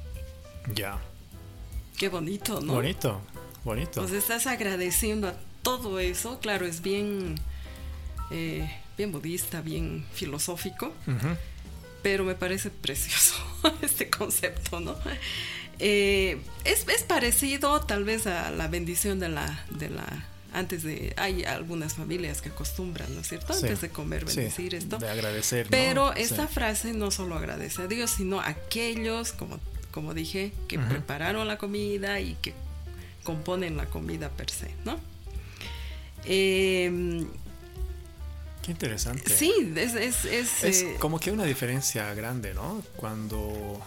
Ya. 0.74 1.00
Qué 1.98 2.10
bonito, 2.10 2.60
¿no? 2.62 2.74
Bonito, 2.74 3.22
bonito. 3.63 4.02
Pues 4.02 4.12
estás 4.12 4.48
agradeciendo 4.48 5.28
a 5.28 5.36
todo 5.62 6.00
eso. 6.00 6.39
Claro, 6.39 6.65
es 6.65 6.82
bien, 6.82 7.36
eh, 8.32 8.69
bien 8.98 9.12
budista, 9.12 9.62
bien 9.62 10.06
filosófico. 10.13 10.93
Pero 12.02 12.24
me 12.24 12.36
parece 12.36 12.69
precioso 12.69 13.36
este 13.82 14.10
concepto, 14.10 14.80
¿no? 14.80 14.95
Eh, 15.79 16.37
es, 16.65 16.85
es, 16.87 17.03
parecido 17.03 17.79
tal 17.81 18.03
vez 18.03 18.27
a 18.27 18.51
la 18.51 18.67
bendición 18.67 19.19
de 19.19 19.29
la, 19.29 19.65
de 19.69 19.89
la 19.89 20.25
antes 20.51 20.83
de 20.83 21.13
hay 21.17 21.43
algunas 21.43 21.93
familias 21.93 22.41
que 22.41 22.49
acostumbran, 22.49 23.13
¿no 23.13 23.21
es 23.21 23.27
cierto? 23.27 23.53
Antes 23.53 23.81
de 23.81 23.89
comer 23.89 24.25
bendecir 24.25 24.75
esto. 24.75 24.97
De 24.97 25.09
agradecer. 25.09 25.67
Pero 25.69 26.13
esta 26.13 26.47
frase 26.47 26.93
no 26.93 27.11
solo 27.11 27.35
agradece 27.35 27.83
a 27.83 27.87
Dios, 27.87 28.11
sino 28.11 28.41
a 28.41 28.47
aquellos, 28.49 29.31
como, 29.31 29.59
como 29.91 30.13
dije, 30.13 30.51
que 30.67 30.79
prepararon 30.79 31.47
la 31.47 31.57
comida 31.57 32.19
y 32.19 32.35
que 32.41 32.53
componen 33.23 33.77
la 33.77 33.85
comida 33.85 34.29
per 34.29 34.49
se, 34.49 34.71
¿no? 34.85 34.99
Em, 36.25 37.27
Qué 38.63 38.71
interesante. 38.71 39.31
Sí, 39.33 39.53
es... 39.75 39.93
Es, 39.93 40.25
es, 40.25 40.63
es 40.63 40.81
eh, 40.81 40.95
como 40.99 41.19
que 41.19 41.31
una 41.31 41.45
diferencia 41.45 42.13
grande, 42.13 42.53
¿no? 42.53 42.83
Cuando 42.95 43.81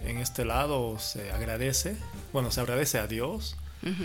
en 0.00 0.18
este 0.18 0.44
lado 0.44 0.98
se 0.98 1.32
agradece, 1.32 1.96
bueno, 2.32 2.50
se 2.50 2.60
agradece 2.60 2.98
a 2.98 3.06
Dios 3.06 3.56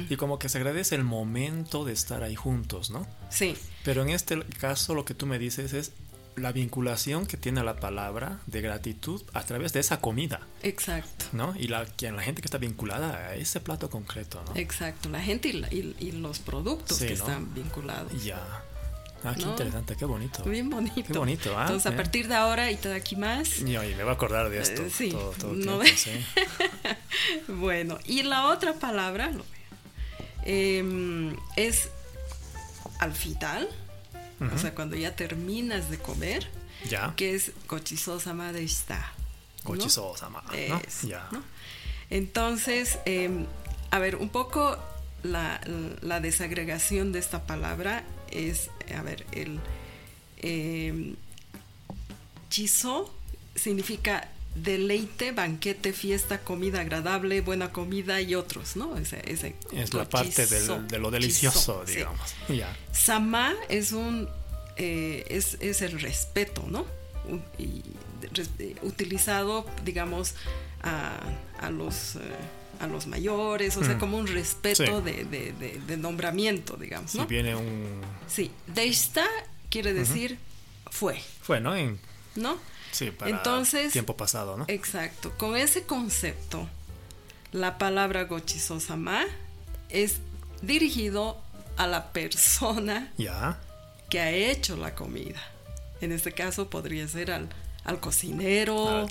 y 0.09 0.15
como 0.17 0.39
que 0.39 0.49
se 0.49 0.59
agradece 0.59 0.95
el 0.95 1.03
momento 1.03 1.83
de 1.83 1.93
estar 1.93 2.23
ahí 2.23 2.35
juntos, 2.35 2.89
¿no? 2.89 3.07
Sí. 3.29 3.55
Pero 3.83 4.01
en 4.03 4.09
este 4.09 4.41
caso 4.59 4.93
lo 4.93 5.03
que 5.03 5.13
tú 5.13 5.25
me 5.25 5.39
dices 5.39 5.73
es 5.73 5.91
la 6.35 6.51
vinculación 6.51 7.25
que 7.25 7.37
tiene 7.37 7.63
la 7.63 7.75
palabra 7.75 8.39
de 8.47 8.61
gratitud 8.61 9.21
a 9.33 9.43
través 9.43 9.73
de 9.73 9.79
esa 9.79 9.99
comida. 9.99 10.41
Exacto. 10.61 11.25
¿No? 11.31 11.53
Y 11.55 11.67
la, 11.67 11.85
la 11.99 12.21
gente 12.21 12.41
que 12.41 12.47
está 12.47 12.57
vinculada 12.57 13.17
a 13.17 13.35
ese 13.35 13.59
plato 13.59 13.89
concreto, 13.89 14.43
¿no? 14.47 14.55
Exacto, 14.55 15.09
la 15.09 15.21
gente 15.21 15.49
y, 15.49 16.11
los 16.11 16.39
productos 16.39 16.99
que 16.99 17.13
están 17.13 17.53
vinculados. 17.53 18.23
Ya. 18.23 18.63
Ah, 19.23 19.33
qué 19.35 19.43
interesante, 19.43 19.95
qué 19.95 20.05
bonito. 20.05 20.43
Bien 20.43 20.69
bonito. 20.69 21.13
Qué 21.13 21.17
bonito, 21.17 21.57
¿ah? 21.57 21.61
Entonces, 21.61 21.91
a 21.91 21.95
partir 21.95 22.27
de 22.27 22.35
ahora 22.35 22.71
y 22.71 22.75
todo 22.75 22.93
aquí 22.93 23.15
más. 23.15 23.59
Y, 23.59 23.63
me 23.63 24.03
voy 24.03 24.09
a 24.09 24.11
acordar 24.11 24.49
de 24.49 24.59
esto. 24.59 24.81
Eh, 24.83 24.89
sí. 24.89 25.09
Todo, 25.11 25.31
todo 25.31 25.53
no 25.53 25.79
bueno, 27.47 27.99
y 28.05 28.23
la 28.23 28.47
otra 28.47 28.73
palabra, 28.73 29.31
Em, 30.45 31.35
es 31.55 31.89
al 32.99 33.13
final, 33.13 33.69
o 34.53 34.57
sea, 34.57 34.75
cuando 34.75 34.95
ya 34.97 35.15
terminas 35.15 35.89
de 35.89 35.97
comer, 35.97 36.47
ya. 36.89 37.13
que 37.15 37.33
es 37.33 37.51
gochisosa 37.67 38.33
de 38.33 38.63
está. 38.63 39.13
Gochisosa 39.63 40.29
¿no? 40.29 40.41
Ya. 41.03 41.29
Entonces, 42.09 42.99
em, 43.05 43.45
a 43.91 43.99
ver, 43.99 44.17
un 44.17 44.29
poco 44.29 44.77
la, 45.23 45.61
la, 46.01 46.19
desagregación 46.19 47.13
de 47.13 47.19
esta 47.19 47.45
palabra 47.45 48.03
es, 48.29 48.69
a 48.95 49.01
ver, 49.01 49.25
el 49.31 49.59
eh, 50.37 51.15
chiso 52.49 53.13
significa 53.55 54.29
deleite, 54.55 55.31
banquete, 55.31 55.93
fiesta, 55.93 56.41
comida 56.41 56.81
agradable, 56.81 57.41
buena 57.41 57.71
comida 57.71 58.21
y 58.21 58.35
otros, 58.35 58.75
¿no? 58.75 58.97
Ese, 58.97 59.21
ese 59.25 59.55
es 59.71 59.93
la 59.93 60.07
parte 60.07 60.45
de 60.45 60.99
lo 60.99 61.11
delicioso, 61.11 61.83
digamos. 61.85 62.35
Sama 62.91 63.53
es 63.69 63.91
un 63.91 64.29
eh, 64.75 65.25
es, 65.29 65.57
es, 65.59 65.81
el 65.81 65.99
respeto, 65.99 66.65
¿no? 66.67 66.85
Y, 67.59 67.83
eh, 68.59 68.75
utilizado, 68.81 69.65
digamos, 69.83 70.33
a, 70.83 71.19
a 71.59 71.69
los 71.69 72.15
eh, 72.15 72.19
a 72.79 72.87
los 72.87 73.07
mayores, 73.07 73.77
o 73.77 73.83
sea, 73.83 73.95
mm. 73.95 73.99
como 73.99 74.17
un 74.17 74.27
respeto 74.27 75.01
de, 75.01 75.25
de, 75.25 75.53
de, 75.53 75.97
nombramiento, 75.97 76.75
digamos, 76.75 77.15
¿no? 77.15 77.21
Si 77.23 77.27
viene 77.27 77.55
un... 77.55 78.01
Sí, 78.27 78.51
de 78.67 78.85
esta 78.85 79.25
quiere 79.69 79.93
decir 79.93 80.37
fue. 80.89 81.21
Fue, 81.41 81.59
¿no? 81.59 81.73
¿No? 82.35 82.57
Sí, 82.91 83.11
para 83.11 83.31
Entonces, 83.31 83.91
tiempo 83.91 84.17
pasado, 84.17 84.57
¿no? 84.57 84.65
Exacto. 84.67 85.33
Con 85.37 85.55
ese 85.55 85.83
concepto, 85.83 86.67
la 87.51 87.77
palabra 87.77 88.27
ma 88.97 89.25
es 89.89 90.17
dirigido 90.61 91.41
a 91.77 91.87
la 91.87 92.11
persona 92.11 93.11
que 94.09 94.19
ha 94.19 94.31
hecho 94.31 94.75
la 94.77 94.93
comida. 94.93 95.41
En 96.01 96.11
este 96.11 96.33
caso 96.33 96.69
podría 96.69 97.07
ser 97.07 97.31
al, 97.31 97.49
al 97.85 97.99
cocinero 97.99 99.07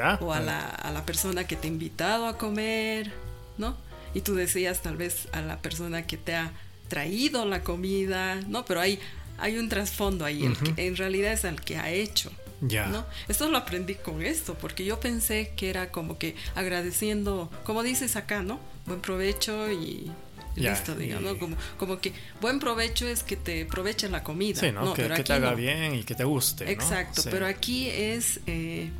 ah, 0.00 0.18
o 0.20 0.32
a 0.32 0.40
la, 0.40 0.60
a 0.66 0.90
la, 0.90 1.04
persona 1.04 1.46
que 1.46 1.56
te 1.56 1.68
ha 1.68 1.70
invitado 1.70 2.26
a 2.26 2.38
comer, 2.38 3.12
¿no? 3.58 3.76
Y 4.14 4.20
tú 4.20 4.34
decías 4.34 4.82
tal 4.82 4.96
vez 4.96 5.28
a 5.32 5.40
la 5.40 5.58
persona 5.58 6.06
que 6.06 6.16
te 6.16 6.34
ha 6.34 6.52
traído 6.88 7.44
la 7.46 7.62
comida, 7.62 8.36
¿no? 8.48 8.64
Pero 8.64 8.80
hay, 8.80 9.00
hay 9.38 9.58
un 9.58 9.68
trasfondo 9.68 10.24
ahí, 10.24 10.52
en 10.76 10.96
realidad 10.96 11.32
es 11.32 11.44
al 11.44 11.60
que 11.60 11.76
ha 11.76 11.90
hecho. 11.90 12.30
Ya. 12.60 12.86
¿no? 12.86 13.04
Esto 13.28 13.50
lo 13.50 13.58
aprendí 13.58 13.94
con 13.94 14.22
esto, 14.22 14.54
porque 14.54 14.84
yo 14.84 14.98
pensé 14.98 15.52
que 15.56 15.68
era 15.68 15.90
como 15.90 16.18
que 16.18 16.34
agradeciendo, 16.54 17.50
como 17.64 17.82
dices 17.82 18.16
acá, 18.16 18.42
¿no? 18.42 18.58
Buen 18.86 19.00
provecho 19.00 19.70
y 19.70 20.10
listo, 20.56 20.94
digamos, 20.94 21.36
como, 21.38 21.56
como 21.78 22.00
que 22.00 22.12
buen 22.40 22.60
provecho 22.60 23.06
es 23.06 23.22
que 23.22 23.36
te 23.36 23.62
aproveche 23.62 24.08
la 24.08 24.22
comida. 24.22 24.60
Sí, 24.60 24.72
¿no? 24.72 24.94
que, 24.94 25.08
te 25.08 25.32
haga 25.32 25.54
bien 25.54 25.94
y 25.94 26.04
que 26.04 26.14
te 26.14 26.24
guste. 26.24 26.70
Exacto, 26.70 27.22
pero 27.30 27.46
aquí 27.46 27.88
es 27.88 28.40
eh, 28.46 28.90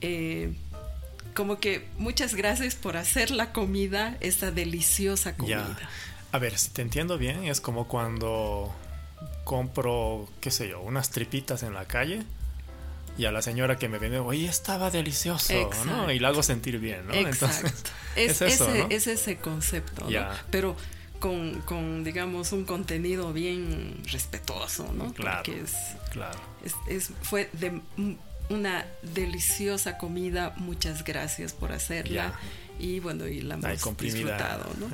eh, 0.00 0.52
como 1.34 1.58
que 1.58 1.86
muchas 1.98 2.34
gracias 2.34 2.74
por 2.74 2.96
hacer 2.96 3.30
la 3.30 3.52
comida, 3.52 4.16
esta 4.20 4.50
deliciosa 4.50 5.36
comida. 5.36 5.78
A 6.32 6.38
ver, 6.38 6.56
si 6.58 6.70
te 6.70 6.82
entiendo 6.82 7.18
bien, 7.18 7.44
es 7.44 7.60
como 7.60 7.88
cuando 7.88 8.74
compro, 9.44 10.28
qué 10.40 10.50
sé 10.50 10.68
yo, 10.68 10.80
unas 10.80 11.10
tripitas 11.10 11.62
en 11.62 11.74
la 11.74 11.86
calle 11.86 12.24
y 13.18 13.24
a 13.24 13.32
la 13.32 13.42
señora 13.42 13.76
que 13.76 13.88
me 13.88 13.98
vende, 13.98 14.18
oye, 14.18 14.46
estaba 14.46 14.90
delicioso, 14.90 15.70
¿no? 15.86 16.10
Y 16.10 16.18
la 16.18 16.28
hago 16.28 16.42
sentir 16.42 16.78
bien, 16.78 17.06
¿no? 17.06 17.14
Entonces, 17.14 17.84
es, 18.16 18.40
ese, 18.40 18.86
es 18.90 19.06
ese 19.06 19.36
concepto, 19.36 20.08
¿no? 20.08 20.26
Pero 20.50 20.76
con, 21.18 21.60
con, 21.62 22.02
digamos, 22.02 22.52
un 22.52 22.64
contenido 22.64 23.32
bien 23.32 24.00
respetuoso, 24.10 24.92
¿no? 24.92 25.12
Claro, 25.12 25.42
Porque 25.44 25.60
es, 25.60 25.74
claro. 26.12 26.40
Es, 26.88 27.10
fue 27.22 27.50
de 27.52 27.80
una 28.50 28.84
deliciosa 29.02 29.96
comida, 29.96 30.54
muchas 30.56 31.04
gracias 31.04 31.52
por 31.52 31.72
hacerla. 31.72 32.38
Y 32.78 33.00
bueno, 33.00 33.26
y 33.26 33.40
la 33.40 33.54
hemos 33.54 33.96
disfrutado, 33.96 34.66
¿no? 34.78 34.88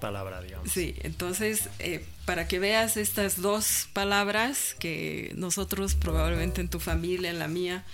palabra, 0.00 0.42
digamos. 0.42 0.70
Sí, 0.70 0.94
entonces, 1.02 1.70
eh, 1.78 2.04
para 2.26 2.46
que 2.46 2.58
veas 2.58 2.98
estas 2.98 3.40
dos 3.40 3.88
palabras 3.94 4.76
que 4.78 5.32
nosotros 5.34 5.94
probablemente 5.94 6.60
en 6.60 6.68
tu 6.68 6.78
familia, 6.78 7.30
en 7.30 7.38
la 7.38 7.48
mía, 7.48 7.84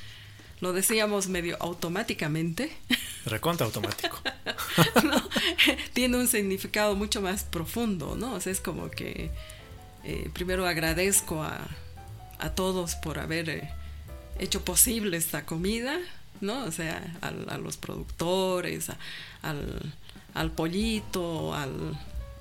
lo 0.61 0.73
decíamos 0.73 1.29
medio 1.29 1.57
automáticamente. 1.61 2.73
Recontra 3.27 3.67
automático. 3.67 4.21
tiene 5.93 6.17
un 6.17 6.27
significado 6.27 6.97
mucho 6.97 7.23
más 7.23 7.45
profundo, 7.45 8.17
¿no? 8.17 8.35
O 8.35 8.41
sea, 8.41 8.51
es 8.51 8.61
como 8.61 8.91
que 8.91 9.31
eh, 10.05 10.31
primero 10.33 10.67
agradezco 10.67 11.45
a, 11.45 11.61
a, 12.39 12.51
todos 12.55 12.97
por 12.97 13.19
haber 13.19 13.49
eh, 13.51 13.71
hecho 14.41 14.65
posible 14.65 15.17
esta 15.17 15.45
comida, 15.45 15.99
¿no? 16.41 16.65
O 16.65 16.73
sea, 16.73 17.03
a, 17.21 17.59
los 17.59 17.77
productores, 17.77 18.89
al, 19.43 19.95
al 20.35 20.51
pollito, 20.53 21.55
al, 21.55 21.99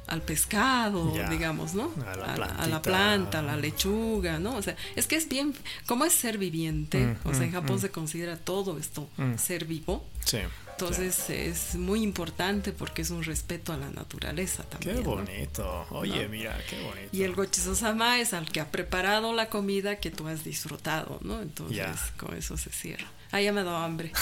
al 0.08 0.22
pescado, 0.22 1.14
digamos, 1.30 1.74
¿no? 1.74 1.92
A 2.06 2.16
la, 2.16 2.46
a, 2.46 2.68
la, 2.68 2.82
planta, 2.82 3.40
a 3.40 3.42
la 3.42 3.58
lechuga, 3.58 4.40
¿no? 4.40 4.56
O 4.56 4.62
sea, 4.62 4.76
es 4.96 5.08
que 5.08 5.16
es 5.16 5.28
bien, 5.30 5.54
como 5.86 6.06
es 6.06 6.14
ser 6.14 6.38
viviente, 6.38 7.06
mm, 7.06 7.28
o 7.28 7.34
sea, 7.34 7.44
en 7.44 7.50
mm, 7.50 7.54
Japón 7.54 7.76
mm. 7.76 7.82
se 7.82 7.92
considera 7.92 8.38
todo 8.38 8.78
esto 8.78 9.08
ser 9.38 9.66
vivo. 9.66 10.06
Sí. 10.26 10.40
Entonces 10.80 11.30
es 11.30 11.76
muy 11.76 12.02
importante 12.04 12.72
porque 12.72 13.02
es 13.02 13.10
un 13.10 13.24
respeto 13.24 13.74
a 13.74 13.78
la 13.78 13.90
naturaleza 13.90 14.64
también. 14.64 14.98
Qué 14.98 15.02
bonito. 15.02 15.86
Oye, 15.90 16.28
mira, 16.30 16.58
qué 16.70 16.82
bonito. 16.82 17.10
Y 17.12 17.24
el 17.24 17.36
gochizo-sama 17.36 18.20
es 18.20 18.34
al 18.34 18.50
que 18.50 18.62
ha 18.62 18.72
preparado 18.72 19.34
la 19.34 19.50
comida 19.50 20.00
que 20.00 20.10
tú 20.10 20.28
has 20.28 20.44
disfrutado, 20.44 21.20
¿no? 21.22 21.42
Entonces 21.42 21.98
con 22.18 22.36
eso 22.36 22.56
se 22.58 22.70
cierra. 22.70 23.08
Ah, 23.32 23.42
ya 23.42 23.52
me 23.52 23.62
ha 23.62 23.64
dado 23.64 23.78
hambre. 23.78 24.12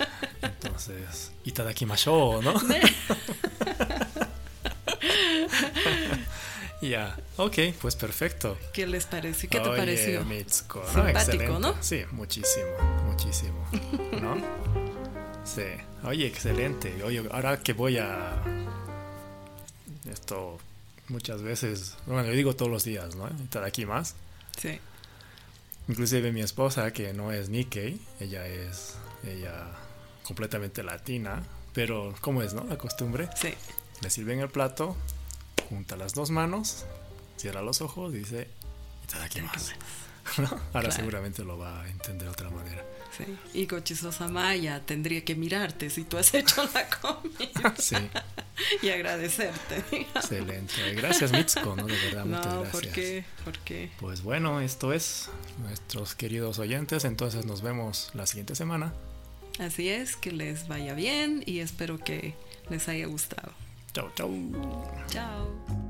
Entonces, 0.42 1.32
itadakimashou, 1.44 2.42
¿no? 2.42 2.54
ya, 6.88 7.18
ok, 7.36 7.58
pues 7.80 7.96
perfecto. 7.96 8.56
¿Qué 8.72 8.86
les 8.86 9.06
pareció? 9.06 9.50
¿Qué 9.50 9.60
te 9.60 9.68
pareció? 9.68 10.24
Mitsuko, 10.24 10.82
¿no? 10.94 11.04
Simpático, 11.04 11.58
¿no? 11.58 11.74
Sí, 11.80 12.02
muchísimo, 12.12 12.70
muchísimo, 13.06 13.66
¿no? 14.20 14.36
Sí, 15.42 15.62
oye, 16.04 16.26
excelente. 16.26 17.02
Oye, 17.02 17.24
ahora 17.32 17.58
que 17.58 17.72
voy 17.72 17.96
a... 17.98 18.40
Esto 20.08 20.58
muchas 21.08 21.42
veces, 21.42 21.96
bueno, 22.06 22.24
yo 22.24 22.32
digo 22.32 22.54
todos 22.54 22.70
los 22.70 22.84
días, 22.84 23.16
¿no? 23.16 23.28
más 23.86 24.14
Sí. 24.56 24.78
Inclusive 25.88 26.30
mi 26.30 26.40
esposa, 26.40 26.92
que 26.92 27.12
no 27.12 27.32
es 27.32 27.48
Nikkei, 27.48 28.00
ella 28.20 28.46
es, 28.46 28.94
ella 29.24 29.66
completamente 30.22 30.82
latina, 30.82 31.42
pero 31.72 32.14
¿cómo 32.20 32.42
es, 32.42 32.54
no? 32.54 32.64
La 32.64 32.78
costumbre. 32.78 33.28
Sí. 33.34 33.52
Le 34.02 34.10
sirven 34.10 34.38
el 34.40 34.48
plato, 34.48 34.96
junta 35.70 35.96
las 35.96 36.12
dos 36.12 36.30
manos, 36.30 36.84
cierra 37.38 37.62
los 37.62 37.80
ojos, 37.80 38.12
dice, 38.12 38.48
más. 39.42 39.72
Ahora 40.72 40.90
seguramente 40.90 41.42
lo 41.42 41.58
va 41.58 41.82
a 41.82 41.88
entender 41.88 42.26
de 42.26 42.32
otra 42.32 42.50
manera. 42.50 42.84
Sí. 43.16 43.24
Y 43.54 43.66
Gochisosa 43.66 44.28
Maya 44.28 44.80
tendría 44.84 45.24
que 45.24 45.34
mirarte 45.34 45.90
si 45.90 46.04
tú 46.04 46.18
has 46.18 46.34
hecho 46.34 46.68
la 46.74 46.88
comida. 46.88 47.74
sí. 47.78 47.96
y 48.82 48.88
agradecerte. 48.90 49.84
Excelente. 50.14 50.94
Gracias, 50.94 51.32
Mitsuko, 51.32 51.76
¿no? 51.76 51.86
De 51.86 51.96
verdad, 51.96 52.24
muchas 52.26 52.46
gracias. 52.46 52.72
¿por 52.72 52.88
qué? 52.88 53.24
¿Por 53.44 53.58
qué? 53.60 53.90
Pues 53.98 54.22
bueno, 54.22 54.60
esto 54.60 54.92
es 54.92 55.30
nuestros 55.58 56.14
queridos 56.14 56.58
oyentes. 56.58 57.04
Entonces 57.04 57.46
nos 57.46 57.62
vemos 57.62 58.10
la 58.14 58.26
siguiente 58.26 58.54
semana. 58.54 58.92
Así 59.58 59.88
es, 59.88 60.16
que 60.16 60.32
les 60.32 60.68
vaya 60.68 60.94
bien 60.94 61.42
y 61.46 61.60
espero 61.60 61.98
que 61.98 62.34
les 62.68 62.88
haya 62.88 63.06
gustado. 63.06 63.52
Chao, 63.92 64.08
chao. 64.14 64.30
Chao. 65.08 65.89